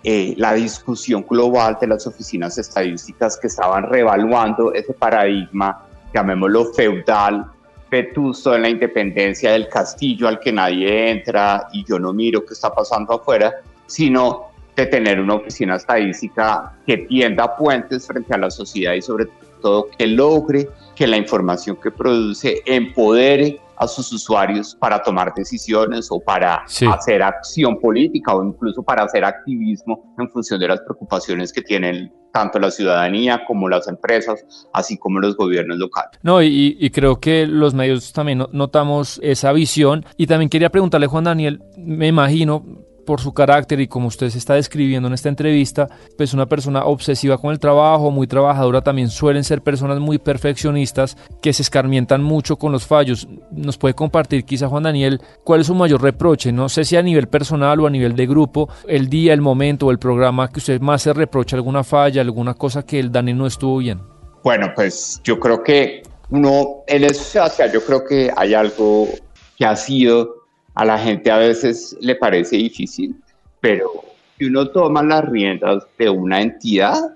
eh, 0.08 0.34
la 0.36 0.54
discusión 0.54 1.26
global 1.28 1.78
de 1.80 1.88
las 1.88 2.06
oficinas 2.06 2.56
estadísticas 2.58 3.36
que 3.36 3.48
estaban 3.48 3.90
revaluando 3.90 4.72
ese 4.72 4.92
paradigma, 4.92 5.84
llamémoslo 6.14 6.66
feudal, 6.66 7.44
vetusto 7.90 8.54
en 8.54 8.62
la 8.62 8.68
independencia 8.68 9.50
del 9.50 9.68
castillo 9.68 10.28
al 10.28 10.38
que 10.38 10.52
nadie 10.52 11.10
entra 11.10 11.66
y 11.72 11.84
yo 11.84 11.98
no 11.98 12.12
miro 12.12 12.46
qué 12.46 12.54
está 12.54 12.72
pasando 12.72 13.14
afuera, 13.14 13.52
sino 13.86 14.52
de 14.76 14.86
tener 14.86 15.18
una 15.18 15.34
oficina 15.34 15.74
estadística 15.74 16.72
que 16.86 16.98
tienda 16.98 17.56
puentes 17.56 18.06
frente 18.06 18.32
a 18.32 18.38
la 18.38 18.50
sociedad 18.52 18.92
y 18.92 19.02
sobre 19.02 19.26
todo 19.60 19.88
que 19.98 20.06
logre 20.06 20.68
que 20.94 21.08
la 21.08 21.16
información 21.16 21.74
que 21.82 21.90
produce 21.90 22.62
empodere 22.64 23.58
a 23.76 23.86
sus 23.86 24.12
usuarios 24.12 24.76
para 24.80 25.02
tomar 25.02 25.32
decisiones 25.34 26.08
o 26.10 26.20
para 26.20 26.64
hacer 26.92 27.22
acción 27.22 27.78
política 27.80 28.34
o 28.34 28.44
incluso 28.44 28.82
para 28.82 29.04
hacer 29.04 29.24
activismo 29.24 30.14
en 30.18 30.28
función 30.30 30.60
de 30.60 30.68
las 30.68 30.80
preocupaciones 30.80 31.52
que 31.52 31.62
tienen 31.62 32.12
tanto 32.32 32.58
la 32.58 32.70
ciudadanía 32.70 33.46
como 33.46 33.66
las 33.66 33.88
empresas, 33.88 34.44
así 34.74 34.98
como 34.98 35.20
los 35.20 35.36
gobiernos 35.36 35.78
locales. 35.78 36.18
No, 36.22 36.42
y, 36.42 36.90
creo 36.90 37.18
que 37.18 37.46
los 37.46 37.72
medios 37.72 38.12
también 38.12 38.44
notamos 38.52 39.18
esa 39.22 39.52
visión. 39.52 40.04
Y 40.18 40.26
también 40.26 40.50
quería 40.50 40.68
preguntarle, 40.68 41.06
Juan 41.06 41.24
Daniel, 41.24 41.62
me 41.78 42.08
imagino, 42.08 42.62
por 43.06 43.22
su 43.22 43.32
carácter 43.32 43.80
y 43.80 43.88
como 43.88 44.08
usted 44.08 44.28
se 44.28 44.36
está 44.36 44.54
describiendo 44.54 45.08
en 45.08 45.14
esta 45.14 45.30
entrevista, 45.30 45.88
pues 46.18 46.34
una 46.34 46.44
persona 46.44 46.84
obsesiva 46.84 47.38
con 47.38 47.52
el 47.52 47.58
trabajo, 47.58 48.10
muy 48.10 48.26
trabajadora, 48.26 48.82
también 48.82 49.08
suelen 49.08 49.44
ser 49.44 49.62
personas 49.62 49.98
muy 49.98 50.18
perfeccionistas 50.18 51.16
que 51.40 51.54
se 51.54 51.62
escarmientan 51.62 52.22
mucho 52.22 52.56
con 52.56 52.72
los 52.72 52.86
fallos. 52.86 53.26
Nos 53.50 53.78
puede 53.78 53.94
compartir 53.94 54.44
quizá 54.44 54.68
Juan 54.68 54.82
Daniel 54.82 55.22
cuál 55.44 55.62
es 55.62 55.68
su 55.68 55.74
mayor 55.74 56.02
reproche, 56.02 56.52
no 56.52 56.68
sé 56.68 56.84
si 56.84 56.96
a 56.96 57.02
nivel 57.02 57.28
personal 57.28 57.80
o 57.80 57.86
a 57.86 57.90
nivel 57.90 58.14
de 58.14 58.26
grupo, 58.26 58.68
el 58.86 59.08
día, 59.08 59.32
el 59.32 59.40
momento 59.40 59.86
o 59.86 59.90
el 59.90 59.98
programa 59.98 60.48
que 60.48 60.58
usted 60.58 60.80
más 60.82 61.02
se 61.02 61.14
reprocha 61.14 61.56
alguna 61.56 61.82
falla, 61.82 62.20
alguna 62.20 62.52
cosa 62.52 62.84
que 62.84 62.98
el 62.98 63.10
Dani 63.10 63.32
no 63.32 63.46
estuvo 63.46 63.78
bien. 63.78 64.02
Bueno, 64.42 64.72
pues 64.74 65.20
yo 65.24 65.40
creo 65.40 65.62
que 65.62 66.02
uno, 66.30 66.82
en 66.86 67.04
eso, 67.04 67.46
yo 67.72 67.84
creo 67.84 68.04
que 68.04 68.30
hay 68.36 68.54
algo 68.54 69.08
que 69.56 69.64
ha 69.64 69.76
sido, 69.76 70.35
a 70.76 70.84
la 70.84 70.98
gente 70.98 71.30
a 71.30 71.38
veces 71.38 71.96
le 72.00 72.14
parece 72.14 72.56
difícil, 72.56 73.16
pero 73.60 73.90
si 74.38 74.44
uno 74.44 74.68
toma 74.68 75.02
las 75.02 75.24
riendas 75.24 75.84
de 75.98 76.10
una 76.10 76.42
entidad, 76.42 77.14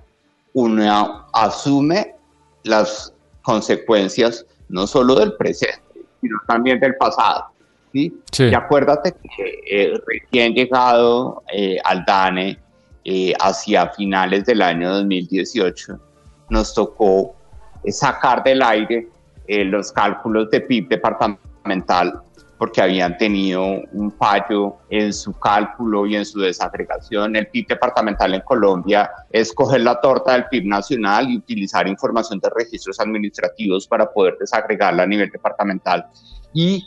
uno 0.54 1.26
asume 1.34 2.14
las 2.64 3.12
consecuencias 3.42 4.46
no 4.70 4.86
solo 4.86 5.14
del 5.16 5.34
presente, 5.34 5.82
sino 6.22 6.38
también 6.48 6.80
del 6.80 6.96
pasado. 6.96 7.50
¿sí? 7.92 8.18
Y 8.38 8.54
acuérdate 8.54 9.12
que 9.12 9.60
eh, 9.70 10.00
recién 10.06 10.54
llegado 10.54 11.42
eh, 11.52 11.76
al 11.84 12.02
DANE 12.06 12.58
eh, 13.04 13.34
hacia 13.40 13.88
finales 13.90 14.46
del 14.46 14.62
año 14.62 14.90
2018, 14.94 16.00
nos 16.48 16.74
tocó 16.74 17.36
sacar 17.88 18.42
del 18.42 18.62
aire 18.62 19.06
los 19.48 19.90
cálculos 19.92 20.48
de 20.50 20.60
PIB 20.60 20.88
departamental 20.88 22.22
porque 22.60 22.82
habían 22.82 23.16
tenido 23.16 23.64
un 23.94 24.12
fallo 24.12 24.76
en 24.90 25.14
su 25.14 25.32
cálculo 25.32 26.06
y 26.06 26.14
en 26.14 26.26
su 26.26 26.40
desagregación. 26.40 27.34
El 27.34 27.46
PIB 27.46 27.68
departamental 27.68 28.34
en 28.34 28.42
Colombia 28.42 29.10
es 29.30 29.50
coger 29.54 29.80
la 29.80 29.98
torta 29.98 30.34
del 30.34 30.44
PIB 30.44 30.66
nacional 30.66 31.30
y 31.30 31.38
utilizar 31.38 31.88
información 31.88 32.38
de 32.38 32.50
registros 32.54 33.00
administrativos 33.00 33.88
para 33.88 34.12
poder 34.12 34.36
desagregarla 34.38 35.04
a 35.04 35.06
nivel 35.06 35.30
departamental. 35.30 36.06
Y 36.52 36.84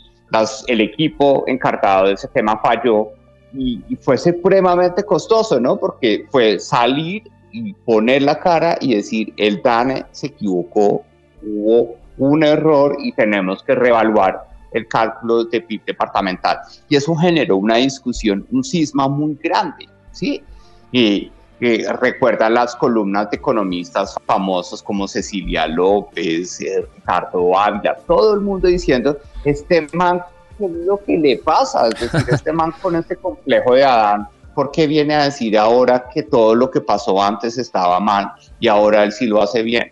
el 0.68 0.80
equipo 0.80 1.42
encargado 1.48 2.06
de 2.06 2.12
ese 2.12 2.28
tema 2.28 2.56
falló 2.62 3.08
y, 3.52 3.82
y, 3.88 3.96
fue 3.96 4.16
supremamente 4.16 5.02
costoso, 5.02 5.58
¿no? 5.58 5.76
Porque 5.76 6.24
fue 6.30 6.60
salir 6.60 7.24
y 7.50 7.72
poner 7.72 8.22
la 8.22 8.38
cara 8.38 8.78
y 8.80 8.94
decir, 8.94 9.34
el 9.38 9.60
DANE 9.60 10.04
se 10.12 10.28
equivocó, 10.28 11.02
hubo 11.42 11.96
un 12.16 12.44
error 12.44 12.96
y 13.00 13.10
tenemos 13.10 13.64
que 13.64 13.74
reevaluar 13.74 14.53
el 14.74 14.86
cálculo 14.88 15.44
de 15.44 15.60
PIB 15.60 15.84
departamental. 15.86 16.58
Y 16.88 16.96
eso 16.96 17.14
generó 17.14 17.56
una 17.56 17.76
discusión, 17.76 18.46
un 18.50 18.62
cisma 18.62 19.08
muy 19.08 19.38
grande, 19.42 19.88
¿sí? 20.12 20.42
Y, 20.92 21.30
recuerda 21.98 22.50
las 22.50 22.76
columnas 22.76 23.30
de 23.30 23.38
economistas 23.38 24.16
famosos 24.26 24.82
como 24.82 25.08
Cecilia 25.08 25.66
López, 25.66 26.60
eh, 26.60 26.86
Ricardo 26.94 27.58
Ávila, 27.58 27.96
todo 28.06 28.34
el 28.34 28.40
mundo 28.40 28.68
diciendo, 28.68 29.16
este 29.44 29.86
man, 29.94 30.20
¿qué 30.58 30.66
es 30.66 30.70
lo 30.70 31.02
que 31.02 31.16
le 31.16 31.38
pasa? 31.38 31.88
Es 31.88 32.12
decir, 32.12 32.28
este 32.34 32.52
man 32.52 32.74
con 32.82 32.96
este 32.96 33.16
complejo 33.16 33.74
de 33.74 33.84
Adán, 33.84 34.28
¿por 34.54 34.72
qué 34.72 34.86
viene 34.86 35.14
a 35.14 35.24
decir 35.24 35.56
ahora 35.56 36.06
que 36.12 36.24
todo 36.24 36.54
lo 36.54 36.70
que 36.70 36.82
pasó 36.82 37.22
antes 37.22 37.56
estaba 37.56 37.98
mal 37.98 38.32
y 38.60 38.68
ahora 38.68 39.02
él 39.04 39.12
sí 39.12 39.26
lo 39.26 39.40
hace 39.40 39.62
bien? 39.62 39.90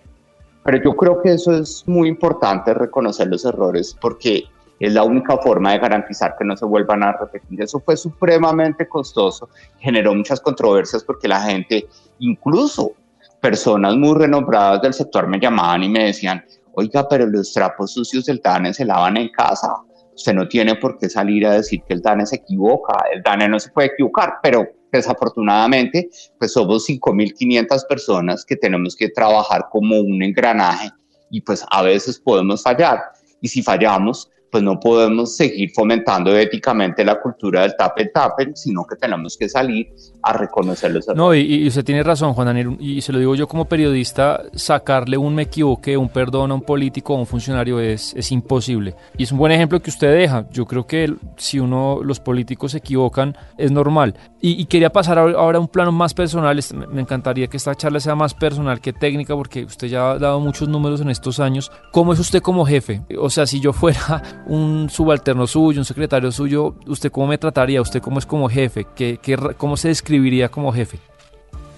Pero 0.64 0.82
yo 0.82 0.94
creo 0.94 1.22
que 1.22 1.32
eso 1.32 1.56
es 1.56 1.84
muy 1.86 2.08
importante, 2.08 2.74
reconocer 2.74 3.28
los 3.28 3.44
errores, 3.44 3.96
porque 4.00 4.44
es 4.82 4.94
la 4.94 5.04
única 5.04 5.36
forma 5.38 5.72
de 5.72 5.78
garantizar 5.78 6.34
que 6.36 6.44
no 6.44 6.56
se 6.56 6.64
vuelvan 6.64 7.04
a 7.04 7.12
repetir. 7.12 7.62
Eso 7.62 7.78
fue 7.78 7.96
supremamente 7.96 8.88
costoso, 8.88 9.48
generó 9.78 10.12
muchas 10.12 10.40
controversias 10.40 11.04
porque 11.04 11.28
la 11.28 11.40
gente, 11.40 11.86
incluso 12.18 12.92
personas 13.40 13.94
muy 13.96 14.18
renombradas 14.18 14.82
del 14.82 14.92
sector 14.92 15.28
me 15.28 15.38
llamaban 15.38 15.84
y 15.84 15.88
me 15.88 16.06
decían, 16.06 16.44
oiga, 16.74 17.08
pero 17.08 17.26
los 17.26 17.52
trapos 17.52 17.92
sucios 17.92 18.24
del 18.24 18.40
DANE 18.42 18.74
se 18.74 18.84
lavan 18.84 19.16
en 19.18 19.28
casa. 19.28 19.72
Usted 20.16 20.34
no 20.34 20.48
tiene 20.48 20.74
por 20.74 20.98
qué 20.98 21.08
salir 21.08 21.46
a 21.46 21.52
decir 21.52 21.82
que 21.86 21.94
el 21.94 22.02
DANE 22.02 22.26
se 22.26 22.36
equivoca. 22.36 23.04
El 23.12 23.22
DANE 23.22 23.48
no 23.48 23.60
se 23.60 23.70
puede 23.70 23.88
equivocar, 23.88 24.40
pero 24.42 24.66
desafortunadamente, 24.90 26.10
pues 26.40 26.52
somos 26.52 26.88
5.500 26.88 27.86
personas 27.88 28.44
que 28.44 28.56
tenemos 28.56 28.96
que 28.96 29.10
trabajar 29.10 29.68
como 29.70 30.00
un 30.00 30.22
engranaje 30.24 30.90
y 31.30 31.40
pues 31.40 31.64
a 31.70 31.82
veces 31.82 32.18
podemos 32.18 32.64
fallar. 32.64 33.00
Y 33.40 33.48
si 33.48 33.62
fallamos, 33.62 34.28
pues 34.52 34.62
no 34.62 34.78
podemos 34.78 35.34
seguir 35.34 35.70
fomentando 35.74 36.36
éticamente 36.36 37.02
la 37.06 37.18
cultura 37.18 37.62
del 37.62 37.74
tape 37.74 38.10
tape, 38.12 38.52
sino 38.54 38.84
que 38.84 38.96
tenemos 38.96 39.38
que 39.38 39.48
salir 39.48 39.88
a 40.22 40.34
reconocer 40.34 40.92
los 40.92 41.08
errores. 41.08 41.16
No, 41.16 41.34
y, 41.34 41.66
usted 41.66 41.82
tiene 41.82 42.02
razón, 42.02 42.34
Juan 42.34 42.48
Daniel, 42.48 42.76
y 42.78 43.00
se 43.00 43.14
lo 43.14 43.18
digo 43.18 43.34
yo 43.34 43.48
como 43.48 43.64
periodista, 43.64 44.42
sacarle 44.52 45.16
un 45.16 45.34
me 45.34 45.44
equivoqué, 45.44 45.96
un 45.96 46.10
perdón 46.10 46.50
a 46.50 46.54
un 46.54 46.60
político 46.60 47.14
o 47.14 47.16
a 47.16 47.20
un 47.20 47.26
funcionario 47.26 47.80
es, 47.80 48.12
es 48.14 48.30
imposible. 48.30 48.94
Y 49.16 49.22
es 49.22 49.32
un 49.32 49.38
buen 49.38 49.52
ejemplo 49.52 49.80
que 49.80 49.88
usted 49.88 50.14
deja. 50.14 50.46
Yo 50.50 50.66
creo 50.66 50.86
que 50.86 51.14
si 51.38 51.58
uno, 51.58 52.00
los 52.04 52.20
políticos 52.20 52.72
se 52.72 52.78
equivocan, 52.78 53.34
es 53.56 53.70
normal. 53.72 54.14
Y, 54.42 54.66
quería 54.66 54.90
pasar 54.90 55.18
ahora 55.18 55.58
a 55.58 55.60
un 55.60 55.68
plano 55.68 55.92
más 55.92 56.12
personal. 56.12 56.60
Me 56.90 57.00
encantaría 57.00 57.46
que 57.46 57.56
esta 57.56 57.74
charla 57.74 58.00
sea 58.00 58.14
más 58.14 58.34
personal 58.34 58.80
que 58.80 58.92
técnica, 58.92 59.34
porque 59.34 59.64
usted 59.64 59.86
ya 59.86 60.10
ha 60.10 60.18
dado 60.18 60.40
muchos 60.40 60.68
números 60.68 61.00
en 61.00 61.08
estos 61.08 61.40
años. 61.40 61.70
¿Cómo 61.90 62.12
es 62.12 62.18
usted 62.18 62.42
como 62.42 62.66
jefe? 62.66 63.02
O 63.18 63.30
sea, 63.30 63.46
si 63.46 63.60
yo 63.60 63.72
fuera 63.72 64.41
un 64.46 64.88
subalterno 64.90 65.46
suyo, 65.46 65.80
un 65.80 65.84
secretario 65.84 66.32
suyo, 66.32 66.74
¿usted 66.86 67.10
cómo 67.10 67.28
me 67.28 67.38
trataría? 67.38 67.80
¿Usted 67.80 68.00
cómo 68.00 68.18
es 68.18 68.26
como 68.26 68.48
jefe? 68.48 68.86
¿Qué, 68.94 69.18
qué, 69.22 69.36
¿Cómo 69.56 69.76
se 69.76 69.88
describiría 69.88 70.48
como 70.48 70.72
jefe? 70.72 70.98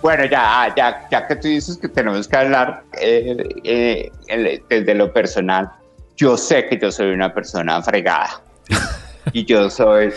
Bueno, 0.02 0.24
ya, 0.26 0.72
ya, 0.76 1.08
ya 1.10 1.26
que 1.26 1.36
tú 1.36 1.48
dices 1.48 1.78
que 1.78 1.88
tenemos 1.88 2.28
que 2.28 2.36
hablar 2.36 2.82
eh, 3.00 3.48
eh, 3.64 4.62
desde 4.68 4.94
lo 4.94 5.12
personal, 5.12 5.70
yo 6.16 6.36
sé 6.36 6.66
que 6.66 6.78
yo 6.78 6.92
soy 6.92 7.10
una 7.10 7.32
persona 7.32 7.82
fregada. 7.82 8.42
y 9.32 9.44
yo 9.46 9.70
soy, 9.70 10.12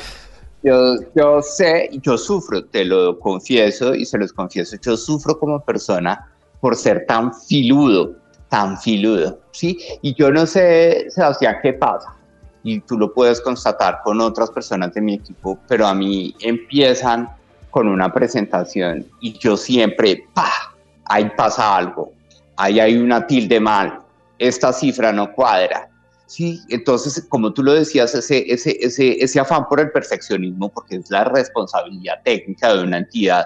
yo, 0.63 0.95
yo 1.15 1.41
sé, 1.41 1.89
yo 2.01 2.17
sufro, 2.17 2.65
te 2.65 2.83
lo 2.83 3.17
confieso 3.19 3.95
y 3.95 4.05
se 4.05 4.17
los 4.17 4.33
confieso, 4.33 4.75
yo 4.81 4.97
sufro 4.97 5.39
como 5.39 5.63
persona 5.63 6.29
por 6.59 6.75
ser 6.75 7.05
tan 7.05 7.33
filudo, 7.33 8.13
tan 8.49 8.77
filudo, 8.77 9.39
¿sí? 9.51 9.77
Y 10.01 10.13
yo 10.15 10.31
no 10.31 10.45
sé, 10.45 11.07
Sebastián, 11.09 11.57
qué 11.61 11.71
pasa 11.71 12.16
y 12.63 12.79
tú 12.81 12.97
lo 12.97 13.13
puedes 13.13 13.41
constatar 13.41 14.01
con 14.03 14.19
otras 14.21 14.51
personas 14.51 14.93
de 14.93 15.01
mi 15.01 15.15
equipo, 15.15 15.57
pero 15.67 15.87
a 15.87 15.93
mí 15.93 16.35
empiezan 16.39 17.29
con 17.71 17.87
una 17.87 18.11
presentación 18.11 19.05
y 19.21 19.37
yo 19.37 19.55
siempre, 19.57 20.25
¡pa! 20.33 20.51
Ahí 21.05 21.31
pasa 21.37 21.77
algo, 21.77 22.11
ahí 22.57 22.79
hay 22.79 22.97
una 22.97 23.25
tilde 23.25 23.59
mal, 23.59 23.99
esta 24.39 24.73
cifra 24.73 25.11
no 25.11 25.31
cuadra. 25.31 25.89
Sí, 26.25 26.59
entonces, 26.67 27.25
como 27.29 27.53
tú 27.53 27.63
lo 27.63 27.73
decías, 27.73 28.13
ese, 28.13 28.51
ese, 28.51 28.77
ese, 28.81 29.23
ese 29.23 29.39
afán 29.39 29.65
por 29.69 29.79
el 29.79 29.91
perfeccionismo, 29.91 30.67
porque 30.67 30.97
es 30.97 31.09
la 31.09 31.23
responsabilidad 31.23 32.15
técnica 32.25 32.75
de 32.75 32.83
una 32.83 32.97
entidad 32.97 33.45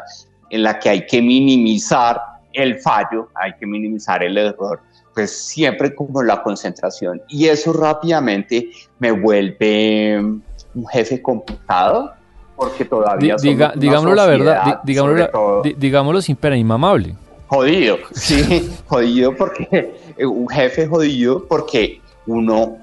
en 0.49 0.63
la 0.63 0.79
que 0.79 0.89
hay 0.89 1.05
que 1.05 1.21
minimizar 1.21 2.19
el 2.53 2.79
fallo, 2.79 3.29
hay 3.35 3.53
que 3.59 3.67
minimizar 3.67 4.23
el 4.23 4.37
error, 4.37 4.81
pues 5.13 5.45
siempre 5.45 5.93
como 5.93 6.23
la 6.23 6.41
concentración. 6.41 7.21
Y 7.27 7.47
eso 7.47 7.73
rápidamente 7.73 8.69
me 8.99 9.11
vuelve 9.11 10.19
un 10.19 10.87
jefe 10.91 11.21
complicado, 11.21 12.13
porque 12.55 12.85
todavía... 12.85 13.35
Diga, 13.41 13.73
digámoslo 13.75 14.15
la 14.15 14.25
verdad, 14.25 14.81
digámoslo, 14.83 15.63
digámoslo 15.77 16.21
sin 16.21 16.35
pena, 16.35 16.57
inmamable. 16.57 17.15
Jodido, 17.47 17.97
sí, 18.13 18.71
jodido 18.87 19.35
porque 19.35 19.93
un 20.19 20.47
jefe 20.47 20.87
jodido 20.87 21.45
porque 21.47 21.99
uno 22.25 22.77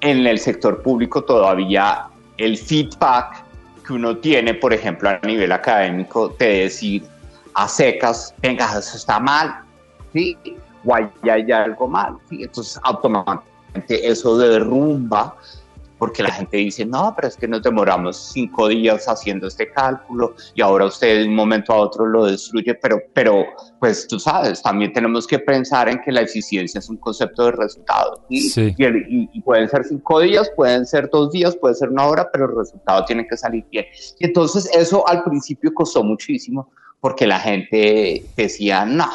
en 0.00 0.26
el 0.26 0.38
sector 0.38 0.82
público 0.82 1.24
todavía 1.24 2.06
el 2.38 2.56
feedback 2.56 3.44
que 3.86 3.92
uno 3.92 4.16
tiene, 4.18 4.54
por 4.54 4.72
ejemplo, 4.72 5.08
a 5.08 5.18
nivel 5.26 5.50
académico, 5.52 6.28
de 6.38 6.60
decir 6.60 7.02
a 7.54 7.66
secas, 7.68 8.34
venga, 8.40 8.78
eso 8.78 8.96
está 8.96 9.18
mal, 9.18 9.62
¿sí? 10.12 10.36
O 10.84 10.94
hay, 10.94 11.52
algo 11.52 11.88
mal. 11.88 12.16
Entonces, 12.30 12.78
automáticamente 12.82 14.08
eso 14.08 14.36
derrumba 14.38 15.36
porque 15.98 16.22
la 16.22 16.30
gente 16.30 16.56
dice, 16.56 16.86
no, 16.86 17.12
pero 17.14 17.28
es 17.28 17.36
que 17.36 17.48
nos 17.48 17.62
demoramos 17.62 18.16
cinco 18.32 18.68
días 18.68 19.06
haciendo 19.08 19.48
este 19.48 19.70
cálculo 19.70 20.34
y 20.54 20.62
ahora 20.62 20.86
usted 20.86 21.22
de 21.22 21.28
un 21.28 21.34
momento 21.34 21.72
a 21.72 21.76
otro 21.76 22.06
lo 22.06 22.24
destruye, 22.26 22.74
pero, 22.76 23.00
pero 23.12 23.44
pues 23.80 24.06
tú 24.06 24.18
sabes, 24.20 24.62
también 24.62 24.92
tenemos 24.92 25.26
que 25.26 25.38
pensar 25.40 25.88
en 25.88 26.00
que 26.00 26.12
la 26.12 26.20
eficiencia 26.20 26.78
es 26.78 26.88
un 26.88 26.98
concepto 26.98 27.46
de 27.46 27.52
resultado. 27.52 28.24
Sí. 28.30 28.74
Y, 28.78 29.40
pueden 29.40 29.68
ser 29.68 29.84
cinco 29.84 30.20
días, 30.20 30.50
pueden 30.54 30.86
ser 30.86 31.10
dos 31.10 31.32
días, 31.32 31.56
puede 31.56 31.74
ser 31.74 31.88
una 31.88 32.06
hora, 32.06 32.28
pero 32.32 32.46
el 32.46 32.56
resultado 32.56 33.04
tiene 33.04 33.26
que 33.26 33.36
salir 33.36 33.64
bien. 33.70 33.86
Y 34.18 34.26
entonces 34.26 34.70
eso 34.74 35.06
al 35.08 35.24
principio 35.24 35.72
costó 35.74 36.04
muchísimo 36.04 36.70
porque 37.00 37.26
la 37.26 37.40
gente 37.40 38.24
decía, 38.36 38.84
no, 38.84 39.08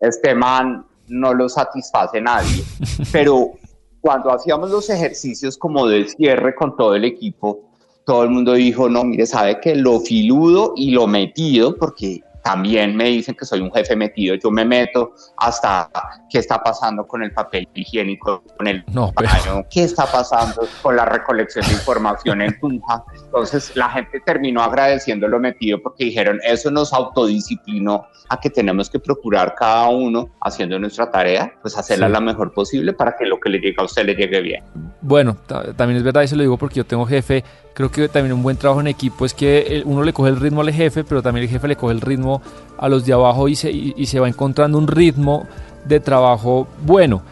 este 0.00 0.34
man 0.34 0.86
no 1.08 1.34
lo 1.34 1.48
satisface 1.48 2.20
nadie. 2.20 2.64
Pero 3.12 3.52
cuando 4.00 4.30
hacíamos 4.32 4.70
los 4.70 4.90
ejercicios 4.90 5.56
como 5.56 5.86
de 5.86 6.08
cierre 6.08 6.54
con 6.54 6.76
todo 6.76 6.94
el 6.94 7.04
equipo, 7.04 7.62
todo 8.04 8.24
el 8.24 8.30
mundo 8.30 8.52
dijo, 8.52 8.88
no, 8.88 9.04
mire, 9.04 9.26
sabe 9.26 9.60
que 9.60 9.74
lo 9.74 10.00
filudo 10.00 10.74
y 10.76 10.90
lo 10.90 11.06
metido, 11.06 11.76
porque 11.76 12.22
también 12.44 12.94
me 12.94 13.04
dicen 13.06 13.34
que 13.34 13.46
soy 13.46 13.60
un 13.60 13.72
jefe 13.72 13.96
metido, 13.96 14.34
yo 14.36 14.50
me 14.50 14.66
meto 14.66 15.14
hasta 15.38 15.90
qué 16.30 16.38
está 16.38 16.62
pasando 16.62 17.06
con 17.06 17.22
el 17.22 17.32
papel 17.32 17.66
higiénico, 17.74 18.44
con 18.58 18.66
el 18.68 18.84
No, 18.92 19.10
pero- 19.16 19.30
baño, 19.30 19.66
qué 19.70 19.84
está 19.84 20.04
pasando 20.06 20.68
con 20.82 20.94
la 20.94 21.06
recolección 21.06 21.64
de 21.66 21.72
información 21.72 22.42
en 22.42 22.60
Tunja. 22.60 23.02
Entonces 23.24 23.74
la 23.74 23.88
gente 23.88 24.20
terminó 24.20 24.62
agradeciendo 24.62 25.26
lo 25.26 25.40
metido 25.40 25.80
porque 25.82 26.04
dijeron, 26.04 26.38
eso 26.44 26.70
nos 26.70 26.92
autodisciplinó 26.92 28.04
a 28.28 28.38
que 28.38 28.50
tenemos 28.50 28.90
que 28.90 28.98
procurar 28.98 29.54
cada 29.54 29.88
uno 29.88 30.28
haciendo 30.42 30.78
nuestra 30.78 31.10
tarea, 31.10 31.52
pues 31.62 31.76
hacerla 31.78 32.06
Sí. 32.08 32.12
la 32.12 32.20
mejor 32.20 32.52
posible 32.52 32.92
para 32.92 33.16
que 33.16 33.24
lo 33.24 33.40
que 33.40 33.48
le 33.48 33.58
llegue 33.58 33.76
a 33.78 33.84
usted 33.84 34.04
le 34.04 34.14
llegue 34.14 34.40
bien. 34.42 34.62
Bueno, 35.00 35.36
ta- 35.46 35.72
también 35.74 35.96
es 35.96 36.02
verdad 36.02 36.22
y 36.22 36.28
se 36.28 36.36
lo 36.36 36.42
digo 36.42 36.58
porque 36.58 36.76
yo 36.76 36.84
tengo 36.86 37.06
jefe. 37.06 37.42
Creo 37.74 37.90
que 37.90 38.08
también 38.08 38.32
un 38.32 38.42
buen 38.44 38.56
trabajo 38.56 38.80
en 38.80 38.86
equipo 38.86 39.26
es 39.26 39.34
que 39.34 39.82
uno 39.84 40.04
le 40.04 40.12
coge 40.12 40.30
el 40.30 40.38
ritmo 40.38 40.60
al 40.60 40.72
jefe, 40.72 41.02
pero 41.02 41.22
también 41.22 41.44
el 41.44 41.50
jefe 41.50 41.66
le 41.66 41.74
coge 41.74 41.92
el 41.92 42.00
ritmo 42.00 42.40
a 42.78 42.88
los 42.88 43.04
de 43.04 43.12
abajo 43.12 43.48
y 43.48 43.56
se, 43.56 43.72
y, 43.72 44.06
se 44.06 44.20
va 44.20 44.28
encontrando 44.28 44.78
un 44.78 44.86
ritmo 44.86 45.46
de 45.84 45.98
trabajo 45.98 46.68
bueno. 46.86 47.22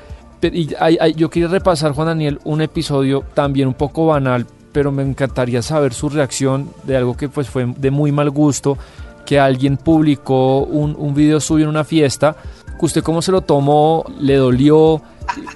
Yo 1.15 1.31
quería 1.31 1.49
repasar, 1.49 1.93
Juan 1.93 2.09
Daniel, 2.09 2.41
un 2.43 2.61
episodio 2.61 3.23
también 3.35 3.69
un 3.69 3.75
poco 3.75 4.07
banal, 4.07 4.45
pero 4.73 4.91
me 4.91 5.05
encantaría 5.05 5.63
saber 5.63 5.95
su 5.95 6.09
reacción 6.09 6.71
de 6.83 6.97
algo 6.97 7.17
que 7.17 7.29
pues 7.29 7.49
fue 7.49 7.73
de 7.77 7.93
muy 7.93 8.11
mal 8.11 8.31
gusto, 8.31 8.77
que 9.25 9.39
alguien 9.39 9.77
publicó 9.77 10.65
un, 10.65 10.97
un 10.99 11.15
video 11.15 11.39
suyo 11.39 11.65
en 11.65 11.71
una 11.71 11.85
fiesta. 11.85 12.35
¿Usted 12.81 13.05
cómo 13.05 13.23
se 13.23 13.31
lo 13.31 13.43
tomó? 13.43 14.05
¿Le 14.19 14.35
dolió? 14.35 15.01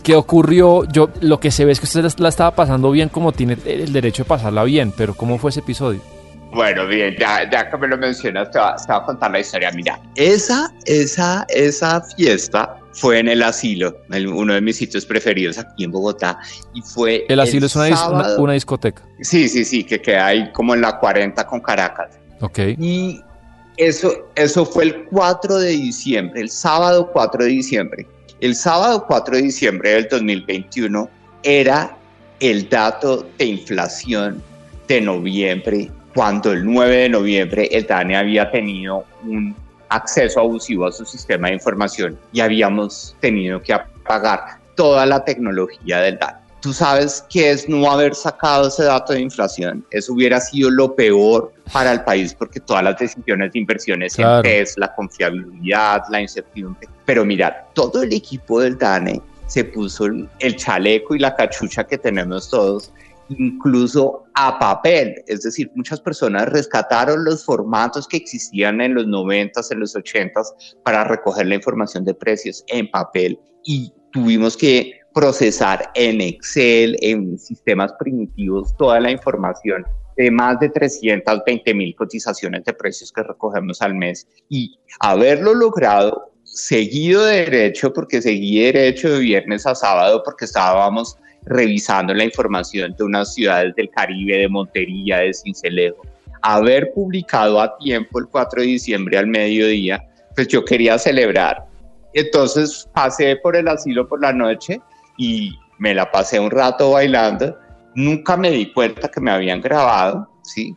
¿Qué 0.02 0.14
ocurrió? 0.14 0.84
Yo 0.84 1.10
lo 1.20 1.38
que 1.40 1.50
se 1.50 1.64
ve 1.64 1.72
es 1.72 1.80
que 1.80 1.86
usted 1.86 2.04
la- 2.18 2.28
estaba 2.28 2.54
pasando 2.54 2.90
bien 2.90 3.08
como 3.08 3.32
tiene 3.32 3.56
el 3.66 3.92
derecho 3.92 4.22
de 4.24 4.28
pasarla 4.28 4.64
bien, 4.64 4.92
pero 4.96 5.14
¿cómo 5.14 5.38
fue 5.38 5.50
ese 5.50 5.60
episodio? 5.60 6.00
Bueno, 6.52 6.86
bien, 6.86 7.14
ya, 7.18 7.48
ya 7.50 7.68
que 7.68 7.76
me 7.76 7.86
lo 7.88 7.98
mencionas, 7.98 8.50
te 8.50 8.58
va, 8.58 8.76
te 8.76 8.90
va 8.90 8.98
a 8.98 9.04
contar 9.04 9.30
la 9.30 9.40
historia. 9.40 9.70
Mira, 9.72 10.00
esa, 10.14 10.72
esa, 10.86 11.44
esa 11.50 12.00
fiesta 12.16 12.76
fue 12.92 13.18
en 13.18 13.28
el 13.28 13.42
asilo, 13.42 13.94
el- 14.10 14.28
uno 14.28 14.54
de 14.54 14.60
mis 14.62 14.76
sitios 14.76 15.04
preferidos 15.04 15.58
aquí 15.58 15.84
en 15.84 15.90
Bogotá, 15.90 16.38
y 16.72 16.80
fue 16.80 17.26
El 17.28 17.40
asilo 17.40 17.66
es 17.66 17.76
una, 17.76 17.88
dis- 17.88 18.38
una 18.38 18.52
discoteca. 18.54 19.02
Sí, 19.20 19.48
sí, 19.48 19.64
sí, 19.66 19.84
que 19.84 20.00
queda 20.00 20.26
ahí 20.26 20.50
como 20.52 20.72
en 20.74 20.80
la 20.80 20.98
40 20.98 21.46
con 21.46 21.60
Caracas. 21.60 22.18
Ok. 22.40 22.58
Y 22.78 23.20
eso, 23.76 24.12
eso 24.34 24.64
fue 24.64 24.84
el 24.84 25.04
4 25.06 25.58
de 25.58 25.70
diciembre, 25.72 26.40
el 26.40 26.48
sábado 26.48 27.10
4 27.12 27.42
de 27.44 27.50
diciembre. 27.50 28.06
El 28.40 28.54
sábado 28.54 29.06
4 29.06 29.36
de 29.36 29.42
diciembre 29.42 29.90
del 29.92 30.08
2021 30.08 31.08
era 31.42 31.96
el 32.38 32.68
dato 32.68 33.26
de 33.38 33.46
inflación 33.46 34.42
de 34.86 35.00
noviembre, 35.00 35.90
cuando 36.14 36.52
el 36.52 36.64
9 36.64 36.96
de 36.96 37.08
noviembre 37.08 37.68
el 37.72 37.86
DANE 37.86 38.14
había 38.14 38.50
tenido 38.50 39.06
un 39.24 39.56
acceso 39.88 40.40
abusivo 40.40 40.86
a 40.86 40.92
su 40.92 41.06
sistema 41.06 41.48
de 41.48 41.54
información 41.54 42.18
y 42.30 42.40
habíamos 42.40 43.16
tenido 43.20 43.62
que 43.62 43.72
apagar 43.72 44.58
toda 44.74 45.06
la 45.06 45.24
tecnología 45.24 46.00
del 46.00 46.18
DANE. 46.18 46.45
Tú 46.66 46.72
sabes 46.72 47.24
que 47.30 47.52
es 47.52 47.68
no 47.68 47.88
haber 47.88 48.12
sacado 48.16 48.66
ese 48.66 48.82
dato 48.82 49.12
de 49.12 49.20
inflación. 49.20 49.86
Eso 49.92 50.14
hubiera 50.14 50.40
sido 50.40 50.68
lo 50.68 50.96
peor 50.96 51.52
para 51.72 51.92
el 51.92 52.02
país 52.02 52.34
porque 52.34 52.58
todas 52.58 52.82
las 52.82 52.98
decisiones 52.98 53.52
de 53.52 53.60
inversiones 53.60 54.16
Claro. 54.16 54.48
en 54.48 54.66
la 54.76 54.92
confiabilidad, 54.92 56.02
la 56.10 56.22
incertidumbre. 56.22 56.88
Pero 57.04 57.24
mira, 57.24 57.68
todo 57.72 58.02
el 58.02 58.12
equipo 58.12 58.60
del 58.60 58.76
DANE 58.76 59.22
se 59.46 59.62
puso 59.62 60.06
el 60.06 60.56
chaleco 60.56 61.14
y 61.14 61.20
la 61.20 61.36
cachucha 61.36 61.84
que 61.84 61.98
tenemos 61.98 62.50
todos, 62.50 62.90
incluso 63.28 64.24
a 64.34 64.58
papel. 64.58 65.22
Es 65.28 65.42
decir, 65.42 65.70
muchas 65.76 66.00
personas 66.00 66.48
rescataron 66.48 67.24
los 67.24 67.44
formatos 67.44 68.08
que 68.08 68.16
existían 68.16 68.80
en 68.80 68.94
los 68.94 69.06
90s, 69.06 69.70
en 69.70 69.78
los 69.78 69.94
80s, 69.94 70.52
para 70.82 71.04
recoger 71.04 71.46
la 71.46 71.54
información 71.54 72.04
de 72.04 72.12
precios 72.12 72.64
en 72.66 72.90
papel 72.90 73.38
y 73.62 73.92
tuvimos 74.10 74.56
que 74.56 74.98
procesar 75.16 75.90
en 75.94 76.20
Excel, 76.20 76.94
en 77.00 77.38
sistemas 77.38 77.90
primitivos, 77.98 78.76
toda 78.76 79.00
la 79.00 79.10
información 79.10 79.86
de 80.14 80.30
más 80.30 80.60
de 80.60 80.68
320 80.68 81.72
mil 81.72 81.96
cotizaciones 81.96 82.64
de 82.64 82.74
precios 82.74 83.10
que 83.10 83.22
recogemos 83.22 83.80
al 83.80 83.94
mes 83.94 84.28
y 84.50 84.78
haberlo 85.00 85.54
logrado 85.54 86.32
seguido 86.44 87.24
de 87.24 87.46
derecho, 87.46 87.94
porque 87.94 88.20
seguí 88.20 88.60
derecho 88.60 89.08
de 89.08 89.20
viernes 89.20 89.66
a 89.66 89.74
sábado, 89.74 90.20
porque 90.22 90.44
estábamos 90.44 91.16
revisando 91.46 92.12
la 92.12 92.24
información 92.24 92.94
de 92.98 93.04
unas 93.04 93.32
ciudades 93.32 93.74
del 93.74 93.88
Caribe, 93.88 94.36
de 94.36 94.48
Montería, 94.50 95.20
de 95.20 95.32
Cincelejo. 95.32 96.02
Haber 96.42 96.92
publicado 96.92 97.58
a 97.58 97.74
tiempo 97.78 98.18
el 98.18 98.26
4 98.26 98.60
de 98.60 98.66
diciembre 98.66 99.16
al 99.16 99.28
mediodía, 99.28 100.06
pues 100.34 100.48
yo 100.48 100.62
quería 100.62 100.98
celebrar. 100.98 101.64
Entonces 102.12 102.86
pasé 102.92 103.36
por 103.36 103.56
el 103.56 103.66
asilo 103.66 104.06
por 104.06 104.20
la 104.20 104.34
noche 104.34 104.78
y 105.16 105.58
me 105.78 105.94
la 105.94 106.10
pasé 106.10 106.40
un 106.40 106.50
rato 106.50 106.92
bailando. 106.92 107.56
Nunca 107.94 108.36
me 108.36 108.50
di 108.50 108.72
cuenta 108.72 109.08
que 109.08 109.20
me 109.20 109.30
habían 109.30 109.60
grabado, 109.60 110.28
¿sí? 110.42 110.76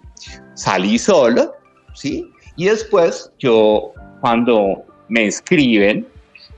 Salí 0.54 0.97
solo, 0.97 1.54
¿sí? 1.93 2.30
Y 2.56 2.65
después 2.65 3.32
yo, 3.39 3.93
cuando 4.21 4.86
me 5.08 5.25
escriben 5.25 6.08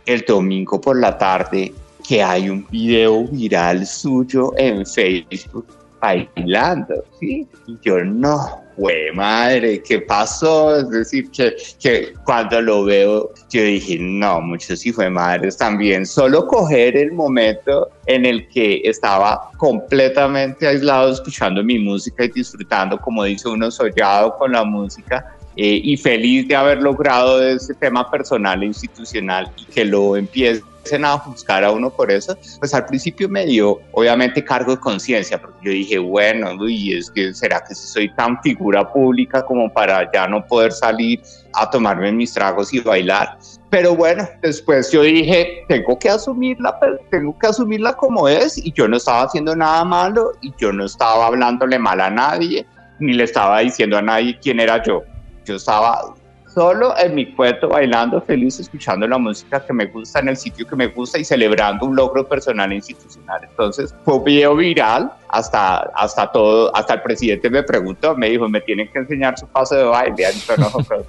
el 0.06 0.22
domingo 0.28 0.80
por 0.82 1.00
la 1.00 1.18
tarde 1.18 1.74
que 2.08 2.24
hay 2.24 2.50
un 2.50 2.68
video 2.70 3.26
viral 3.28 3.86
suyo 3.86 4.54
en 4.58 4.86
Facebook 4.86 5.81
bailando, 6.02 7.04
¿sí? 7.20 7.48
Y 7.68 7.78
yo, 7.82 8.04
no, 8.04 8.64
güey, 8.76 9.12
madre, 9.14 9.82
¿qué 9.84 10.02
pasó? 10.02 10.76
Es 10.76 10.90
decir, 10.90 11.30
que, 11.32 12.14
cuando 12.26 12.60
lo 12.62 12.84
veo, 12.84 13.32
yo 13.50 13.62
dije, 13.62 13.98
no, 14.00 14.42
muchos 14.42 14.86
hijos 14.86 15.04
de 15.06 15.12
madres 15.12 15.56
también. 15.58 16.06
Solo 16.06 16.48
coger 16.48 16.98
el 16.98 17.12
momento 17.12 17.90
en 18.08 18.26
el 18.26 18.48
que 18.50 18.82
estaba 18.84 19.52
completamente 19.58 20.68
aislado 20.68 21.12
escuchando 21.12 21.64
mi 21.64 21.78
música 21.78 22.26
y 22.26 22.30
disfrutando, 22.30 23.00
como 23.00 23.24
dice 23.24 23.48
uno, 23.48 23.70
sollado 23.70 24.36
con 24.38 24.52
la 24.52 24.64
música. 24.64 25.38
Eh, 25.56 25.82
y 25.84 25.98
feliz 25.98 26.48
de 26.48 26.56
haber 26.56 26.82
logrado 26.82 27.46
ese 27.46 27.74
tema 27.74 28.10
personal 28.10 28.64
e 28.64 28.68
institucional 28.68 29.52
y 29.58 29.66
que 29.66 29.84
lo 29.84 30.16
empiecen 30.16 31.06
a 31.06 31.18
juzgar 31.18 31.64
a 31.64 31.72
uno 31.72 31.90
por 31.90 32.12
eso, 32.12 32.38
pues 32.60 32.74
al 32.74 32.86
principio 32.86 33.30
me 33.30 33.46
dio 33.46 33.80
obviamente 33.92 34.44
cargo 34.44 34.76
de 34.76 34.80
conciencia, 34.80 35.40
porque 35.40 35.58
yo 35.64 35.72
dije, 35.72 36.00
bueno, 36.00 36.52
uy, 36.60 36.94
es 36.94 37.12
que 37.12 37.34
será 37.34 37.64
que 37.68 37.76
soy 37.76 38.14
tan 38.16 38.42
figura 38.42 38.92
pública 38.92 39.44
como 39.44 39.72
para 39.72 40.10
ya 40.12 40.28
no 40.28 40.46
poder 40.46 40.72
salir 40.72 41.22
a 41.54 41.70
tomarme 41.70 42.12
mis 42.12 42.34
tragos 42.34 42.74
y 42.74 42.80
bailar. 42.80 43.38
Pero 43.70 43.96
bueno, 43.96 44.28
después 44.42 44.92
yo 44.92 45.02
dije, 45.04 45.64
tengo 45.68 45.98
que 45.98 46.10
asumirla, 46.10 46.78
tengo 47.10 47.38
que 47.38 47.48
asumirla 47.48 47.94
como 47.94 48.28
es 48.28 48.58
y 48.58 48.74
yo 48.74 48.88
no 48.88 48.98
estaba 48.98 49.24
haciendo 49.24 49.56
nada 49.56 49.84
malo 49.86 50.34
y 50.42 50.54
yo 50.58 50.72
no 50.72 50.86
estaba 50.86 51.28
hablándole 51.28 51.78
mal 51.78 52.02
a 52.02 52.10
nadie 52.10 52.66
ni 53.00 53.14
le 53.14 53.24
estaba 53.24 53.60
diciendo 53.60 53.98
a 53.98 54.02
nadie 54.02 54.38
quién 54.42 54.60
era 54.60 54.82
yo. 54.84 55.04
Yo 55.52 55.58
estaba 55.58 56.14
solo 56.54 56.94
en 56.98 57.16
mi 57.16 57.34
cuento 57.34 57.70
bailando 57.70 58.20
feliz, 58.22 58.60
escuchando 58.60 59.08
la 59.08 59.18
música 59.18 59.66
que 59.66 59.72
me 59.72 59.86
gusta 59.86 60.20
en 60.20 60.28
el 60.30 60.36
sitio 60.38 60.68
que 60.68 60.76
me 60.76 60.88
gusta 60.88 61.18
y 61.18 61.24
celebrando 61.24 61.86
un 61.86 61.96
logro 61.96 62.28
personal 62.28 62.72
e 62.74 62.76
institucional. 62.76 63.40
Entonces 63.50 63.96
fue 64.04 64.22
video 64.22 64.56
viral, 64.58 65.12
hasta, 65.30 65.78
hasta 65.96 66.30
todo, 66.30 66.76
hasta 66.76 66.96
el 66.96 67.02
presidente 67.04 67.50
me 67.50 67.64
preguntó, 67.64 68.16
me 68.18 68.30
dijo, 68.30 68.50
me 68.50 68.60
tienen 68.60 68.90
que 68.92 69.00
enseñar 69.00 69.40
su 69.40 69.48
paso 69.48 69.76
de 69.76 69.84
baile. 69.84 70.26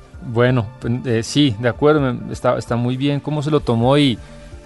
Bueno, 0.25 0.67
pues, 0.81 0.93
eh, 1.07 1.23
sí, 1.25 1.57
de 1.59 1.69
acuerdo, 1.69 2.15
está, 2.31 2.57
está 2.57 2.77
muy 2.77 2.97
bien 2.97 3.19
cómo 3.19 3.43
se 3.43 3.51
lo 3.51 3.59
tomó 3.59 3.99
y, 3.99 4.17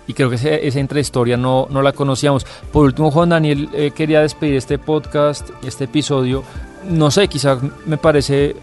y 0.07 0.13
creo 0.13 0.29
que 0.29 0.35
ese- 0.37 0.67
esa 0.67 0.79
intrahistoria 0.79 1.39
no, 1.39 1.67
no 1.71 1.81
la 1.81 1.93
conocíamos. 1.93 2.45
Por 2.71 2.85
último, 2.85 3.11
Juan 3.11 3.31
Daniel, 3.31 3.71
eh, 3.73 3.93
quería 3.97 4.21
despedir 4.21 4.57
este 4.57 4.77
podcast, 4.79 5.49
este 5.65 5.85
episodio. 5.85 6.43
No 6.85 7.11
sé, 7.11 7.27
quizás 7.29 7.59
me 7.87 7.97
parece 7.97 8.55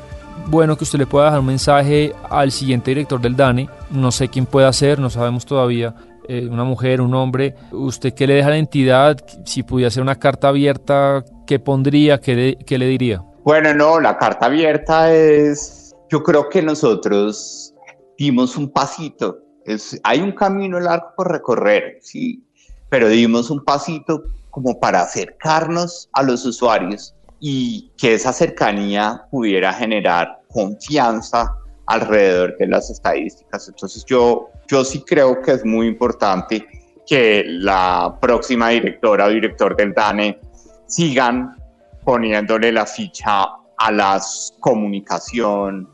bueno 0.48 0.78
que 0.78 0.84
usted 0.84 1.00
le 1.00 1.06
pueda 1.06 1.26
dejar 1.26 1.40
un 1.40 1.46
mensaje 1.48 2.14
al 2.30 2.52
siguiente 2.52 2.92
director 2.92 3.20
del 3.20 3.36
DANE. 3.36 3.70
No 3.92 4.12
sé 4.12 4.28
quién 4.28 4.46
pueda 4.46 4.72
ser, 4.74 5.00
no 5.00 5.10
sabemos 5.10 5.46
todavía. 5.46 5.96
eh, 6.28 6.48
una 6.50 6.64
mujer, 6.64 7.02
un 7.02 7.14
hombre. 7.16 7.56
¿Usted 7.72 8.14
qué 8.14 8.28
le 8.28 8.36
deja 8.36 8.48
a 8.48 8.52
la 8.52 8.58
entidad? 8.58 9.18
Si 9.46 9.64
pudiera 9.64 9.88
hacer 9.88 10.02
una 10.02 10.16
carta 10.16 10.50
abierta, 10.50 11.24
¿qué 11.46 11.60
pondría? 11.60 12.20
¿Qué 12.20 12.36
le, 12.36 12.56
qué 12.58 12.78
le 12.78 12.88
diría? 12.88 13.24
Bueno, 13.44 13.74
no, 13.74 14.00
la 14.00 14.18
carta 14.18 14.46
abierta 14.46 15.14
es, 15.14 15.94
yo 16.10 16.24
creo 16.24 16.48
que 16.50 16.62
nosotros 16.62 17.74
dimos 18.18 18.56
un 18.56 18.72
pasito, 18.72 19.40
es, 19.66 20.00
hay 20.04 20.22
un 20.22 20.32
camino 20.32 20.80
largo 20.80 21.08
por 21.18 21.30
recorrer, 21.30 21.98
sí, 22.02 22.42
pero 22.88 23.10
dimos 23.10 23.50
un 23.50 23.64
pasito 23.66 24.24
como 24.50 24.80
para 24.80 25.02
acercarnos 25.02 26.10
a 26.14 26.24
los 26.24 26.46
usuarios 26.46 27.16
y 27.46 27.92
que 27.98 28.14
esa 28.14 28.32
cercanía 28.32 29.26
pudiera 29.30 29.74
generar 29.74 30.40
confianza 30.48 31.54
alrededor 31.88 32.56
de 32.58 32.68
las 32.68 32.90
estadísticas. 32.90 33.68
Entonces 33.68 34.06
yo, 34.06 34.48
yo 34.70 34.86
sí 34.86 35.04
creo 35.06 35.42
que 35.42 35.52
es 35.52 35.66
muy 35.66 35.88
importante 35.88 36.66
que 37.06 37.44
la 37.46 38.18
próxima 38.22 38.70
directora 38.70 39.26
o 39.26 39.30
director 39.30 39.76
del 39.76 39.94
DANE 39.94 40.40
sigan 40.86 41.58
poniéndole 42.06 42.72
la 42.72 42.86
ficha 42.86 43.44
a 43.78 43.92
la 43.92 44.22
comunicación, 44.62 45.90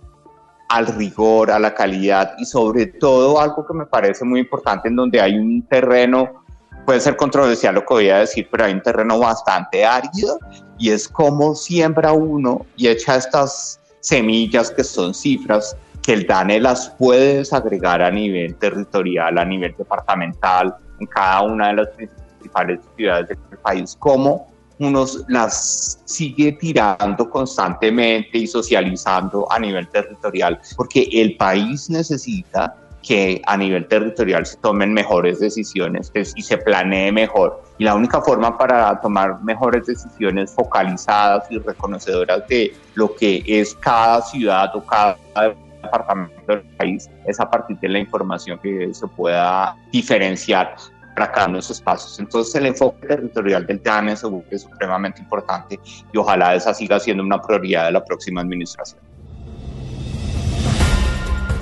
al 0.70 0.86
rigor, 0.86 1.50
a 1.50 1.58
la 1.58 1.74
calidad 1.74 2.36
y 2.38 2.46
sobre 2.46 2.86
todo 2.86 3.42
algo 3.42 3.66
que 3.66 3.74
me 3.74 3.88
parece 3.88 4.24
muy 4.24 4.42
importante 4.42 4.88
en 4.88 4.96
donde 4.96 5.20
hay 5.20 5.40
un 5.40 5.64
terreno, 5.64 6.44
puede 6.86 7.00
ser 7.00 7.16
controversial 7.16 7.74
lo 7.74 7.82
que 7.82 7.94
voy 7.96 8.10
a 8.12 8.20
decir, 8.20 8.48
pero 8.52 8.66
hay 8.66 8.74
un 8.74 8.84
terreno 8.84 9.18
bastante 9.18 9.84
árido 9.84 10.38
y 10.80 10.90
es 10.90 11.08
como 11.08 11.54
siembra 11.54 12.14
uno 12.14 12.66
y 12.76 12.88
echa 12.88 13.18
estas 13.18 13.80
semillas 14.00 14.72
que 14.72 14.84
son 14.84 15.14
cifras 15.14 15.76
que 16.02 16.14
el 16.14 16.26
DANE 16.26 16.60
las 16.60 16.90
puede 16.92 17.36
desagregar 17.36 18.02
a 18.02 18.10
nivel 18.10 18.56
territorial, 18.56 19.38
a 19.38 19.46
nivel 19.46 19.76
departamental, 19.78 20.74
en 21.00 21.08
cada 21.08 21.42
una 21.42 21.68
de 21.68 21.74
las 21.74 21.88
principales 21.90 22.80
ciudades 22.96 23.28
del 23.28 23.60
país, 23.60 23.96
como 24.00 24.50
uno 24.80 25.06
las 25.28 26.02
sigue 26.06 26.54
tirando 26.54 27.30
constantemente 27.30 28.38
y 28.38 28.48
socializando 28.48 29.52
a 29.52 29.60
nivel 29.60 29.88
territorial, 29.90 30.60
porque 30.78 31.10
el 31.12 31.36
país 31.36 31.90
necesita 31.90 32.76
que 33.02 33.42
a 33.46 33.58
nivel 33.58 33.88
territorial 33.88 34.46
se 34.46 34.58
tomen 34.58 34.94
mejores 34.94 35.40
decisiones 35.40 36.12
y 36.14 36.42
se 36.42 36.58
planee 36.58 37.12
mejor. 37.12 37.64
Y 37.78 37.86
la 37.86 37.96
única 37.96 38.22
forma 38.22 38.58
para 38.58 39.00
tomar 39.00 39.42
mejores 39.44 39.86
decisiones 39.86 40.52
focalizadas 40.52 41.50
y 41.50 41.60
reconocedoras 41.60 42.48
de 42.48 42.76
lo 42.96 43.16
que 43.16 43.44
es 43.46 43.74
cada 43.76 44.22
ciudad 44.22 44.76
o 44.76 44.86
cada 44.86 45.18
departamento 45.82 46.42
del 46.48 46.62
país 46.78 47.10
es 47.26 47.40
a 47.40 47.50
partir 47.50 47.80
de 47.80 47.90
la 47.90 48.00
información 48.00 48.60
que 48.60 48.94
se 48.94 49.08
pueda 49.08 49.76
diferenciar 49.92 50.76
para 51.16 51.32
cada 51.32 51.48
uno 51.48 51.56
de 51.56 51.60
esos 51.60 51.78
espacios. 51.78 52.20
Entonces 52.20 52.54
el 52.56 52.66
enfoque 52.66 53.08
territorial 53.08 53.66
del 53.66 53.82
TAN 53.82 54.10
es 54.10 54.20
supremamente 54.20 55.22
importante 55.22 55.80
y 56.14 56.18
ojalá 56.18 56.56
esa 56.56 56.74
siga 56.74 57.00
siendo 57.00 57.24
una 57.24 57.42
prioridad 57.42 57.86
de 57.86 57.92
la 57.94 58.04
próxima 58.04 58.42
administración. 58.42 59.09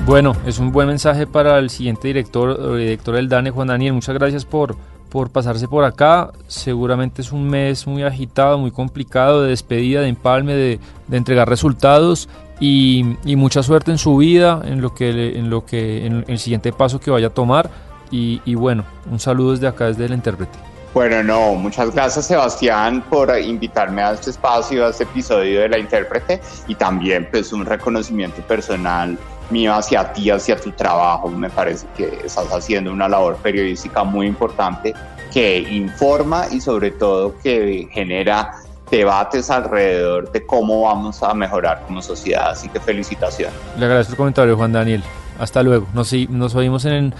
Bueno, 0.08 0.38
es 0.46 0.58
un 0.58 0.72
buen 0.72 0.88
mensaje 0.88 1.28
para 1.28 1.60
el 1.60 1.70
siguiente 1.70 2.08
director, 2.08 2.78
director 2.78 3.14
del 3.14 3.28
DANE, 3.28 3.52
Juan 3.52 3.68
Daniel. 3.68 3.92
Muchas 3.92 4.16
gracias 4.16 4.46
por, 4.46 4.78
por 5.10 5.30
pasarse 5.32 5.68
por 5.68 5.84
acá. 5.84 6.32
Seguramente 6.48 7.22
es 7.22 7.34
un 7.34 7.50
mes 7.50 7.86
muy 7.86 8.04
agitado, 8.04 8.58
muy 8.58 8.72
complicado 8.72 9.44
de 9.44 9.50
despedida, 9.50 10.00
de 10.00 10.08
empalme, 10.08 10.54
de, 10.54 10.80
de 11.10 11.18
entregar 11.18 11.50
resultados 11.50 12.30
y, 12.62 13.18
y, 13.26 13.36
mucha 13.36 13.62
suerte 13.64 13.92
en 13.92 13.98
su 13.98 14.16
vida, 14.16 14.62
en 14.64 14.80
lo 14.80 14.96
que, 14.96 15.38
en 15.38 15.50
lo 15.50 15.66
que, 15.66 16.06
en 16.06 16.24
el 16.30 16.40
siguiente 16.40 16.72
paso 16.72 17.02
que 17.02 17.12
vaya 17.12 17.28
a 17.28 17.32
tomar. 17.32 17.70
Y, 18.10 18.42
y 18.46 18.56
bueno, 18.56 18.86
un 19.12 19.20
saludo 19.20 19.52
desde 19.52 19.68
acá, 19.68 19.88
desde 19.88 20.06
el 20.06 20.14
intérprete. 20.14 20.58
Bueno, 20.94 21.22
no, 21.22 21.54
muchas 21.56 21.94
gracias 21.94 22.28
Sebastián 22.28 23.04
por 23.10 23.38
invitarme 23.38 24.02
a 24.02 24.14
este 24.14 24.30
espacio, 24.30 24.86
a 24.86 24.90
este 24.90 25.04
episodio 25.04 25.60
de 25.60 25.70
La 25.70 25.78
Intérprete 25.78 26.42
y 26.68 26.76
también 26.76 27.28
pues 27.30 27.52
un 27.52 27.66
reconocimiento 27.66 28.42
personal 28.44 29.18
mío 29.50 29.74
hacia 29.74 30.12
ti, 30.14 30.30
hacia 30.30 30.58
tu 30.58 30.72
trabajo. 30.72 31.30
Me 31.30 31.50
parece 31.50 31.88
que 31.96 32.22
estás 32.26 32.52
haciendo 32.52 32.92
una 32.92 33.08
labor 33.08 33.38
periodística 33.38 34.04
muy 34.04 34.28
importante 34.28 34.94
que 35.32 35.60
informa 35.60 36.48
y 36.52 36.62
sobre 36.62 36.92
todo 36.92 37.36
que 37.44 37.88
genera 37.92 38.54
debates 38.90 39.50
alrededor 39.50 40.32
de 40.32 40.46
cómo 40.46 40.82
vamos 40.82 41.22
a 41.24 41.34
mejorar 41.34 41.84
como 41.86 42.02
sociedad. 42.02 42.52
Así 42.52 42.70
que 42.70 42.80
felicitaciones. 42.80 43.56
Le 43.78 43.86
agradezco 43.86 44.14
el 44.14 44.18
comentario, 44.18 44.56
Juan 44.56 44.72
Daniel. 44.72 45.04
Hasta 45.40 45.64
luego. 45.64 45.88
Nos, 45.94 46.14
nos 46.30 46.56
oímos 46.56 46.86
en 46.86 47.14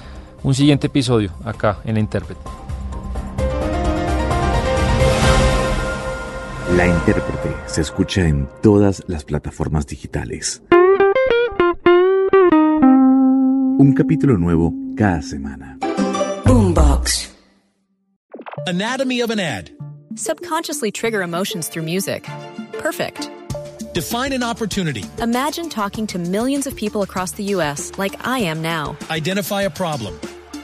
un 0.44 0.54
siguiente 0.54 0.88
episodio 0.88 1.32
acá 1.44 1.80
en 1.86 1.96
La 1.96 2.00
Intérprete. 2.00 2.42
La 6.76 6.86
Intérprete 6.86 7.56
se 7.66 7.82
escucha 7.82 8.28
en 8.28 8.48
todas 8.62 9.04
las 9.08 9.24
plataformas 9.24 9.88
digitales. 9.88 10.62
Un 13.80 13.94
capítulo 13.94 14.38
nuevo 14.40 14.74
cada 14.98 15.22
semana. 15.22 15.78
Boombox. 16.46 17.30
Anatomy 18.66 19.22
of 19.22 19.30
an 19.30 19.40
ad. 19.40 19.70
Subconsciously 20.16 20.92
trigger 20.92 21.22
emotions 21.22 21.68
through 21.68 21.84
music. 21.84 22.24
Perfect. 22.74 23.30
Define 23.94 24.34
an 24.34 24.42
opportunity. 24.44 25.04
Imagine 25.22 25.70
talking 25.70 26.08
to 26.08 26.18
millions 26.18 26.66
of 26.66 26.76
people 26.76 27.04
across 27.04 27.34
the 27.34 27.44
U.S. 27.56 27.92
like 27.98 28.16
I 28.26 28.40
am 28.40 28.62
now. 28.62 28.98
Identify 29.12 29.62
a 29.64 29.70
problem. 29.70 30.20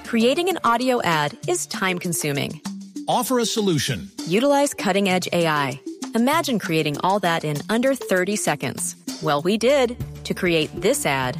Creating 0.06 0.50
an 0.50 0.58
audio 0.64 1.02
ad 1.04 1.38
is 1.48 1.68
time 1.68 2.00
consuming. 2.00 2.62
Offer 3.08 3.40
a 3.40 3.46
solution. 3.46 4.10
Utilize 4.26 4.74
cutting 4.74 5.08
edge 5.08 5.30
AI. 5.34 5.80
Imagine 6.16 6.58
creating 6.60 6.98
all 7.02 7.20
that 7.20 7.44
in 7.44 7.58
under 7.70 7.94
30 7.94 8.36
seconds. 8.36 8.96
Well, 9.22 9.42
we 9.42 9.58
did 9.58 9.98
to 10.26 10.34
create 10.34 10.70
this 10.74 11.06
ad. 11.06 11.40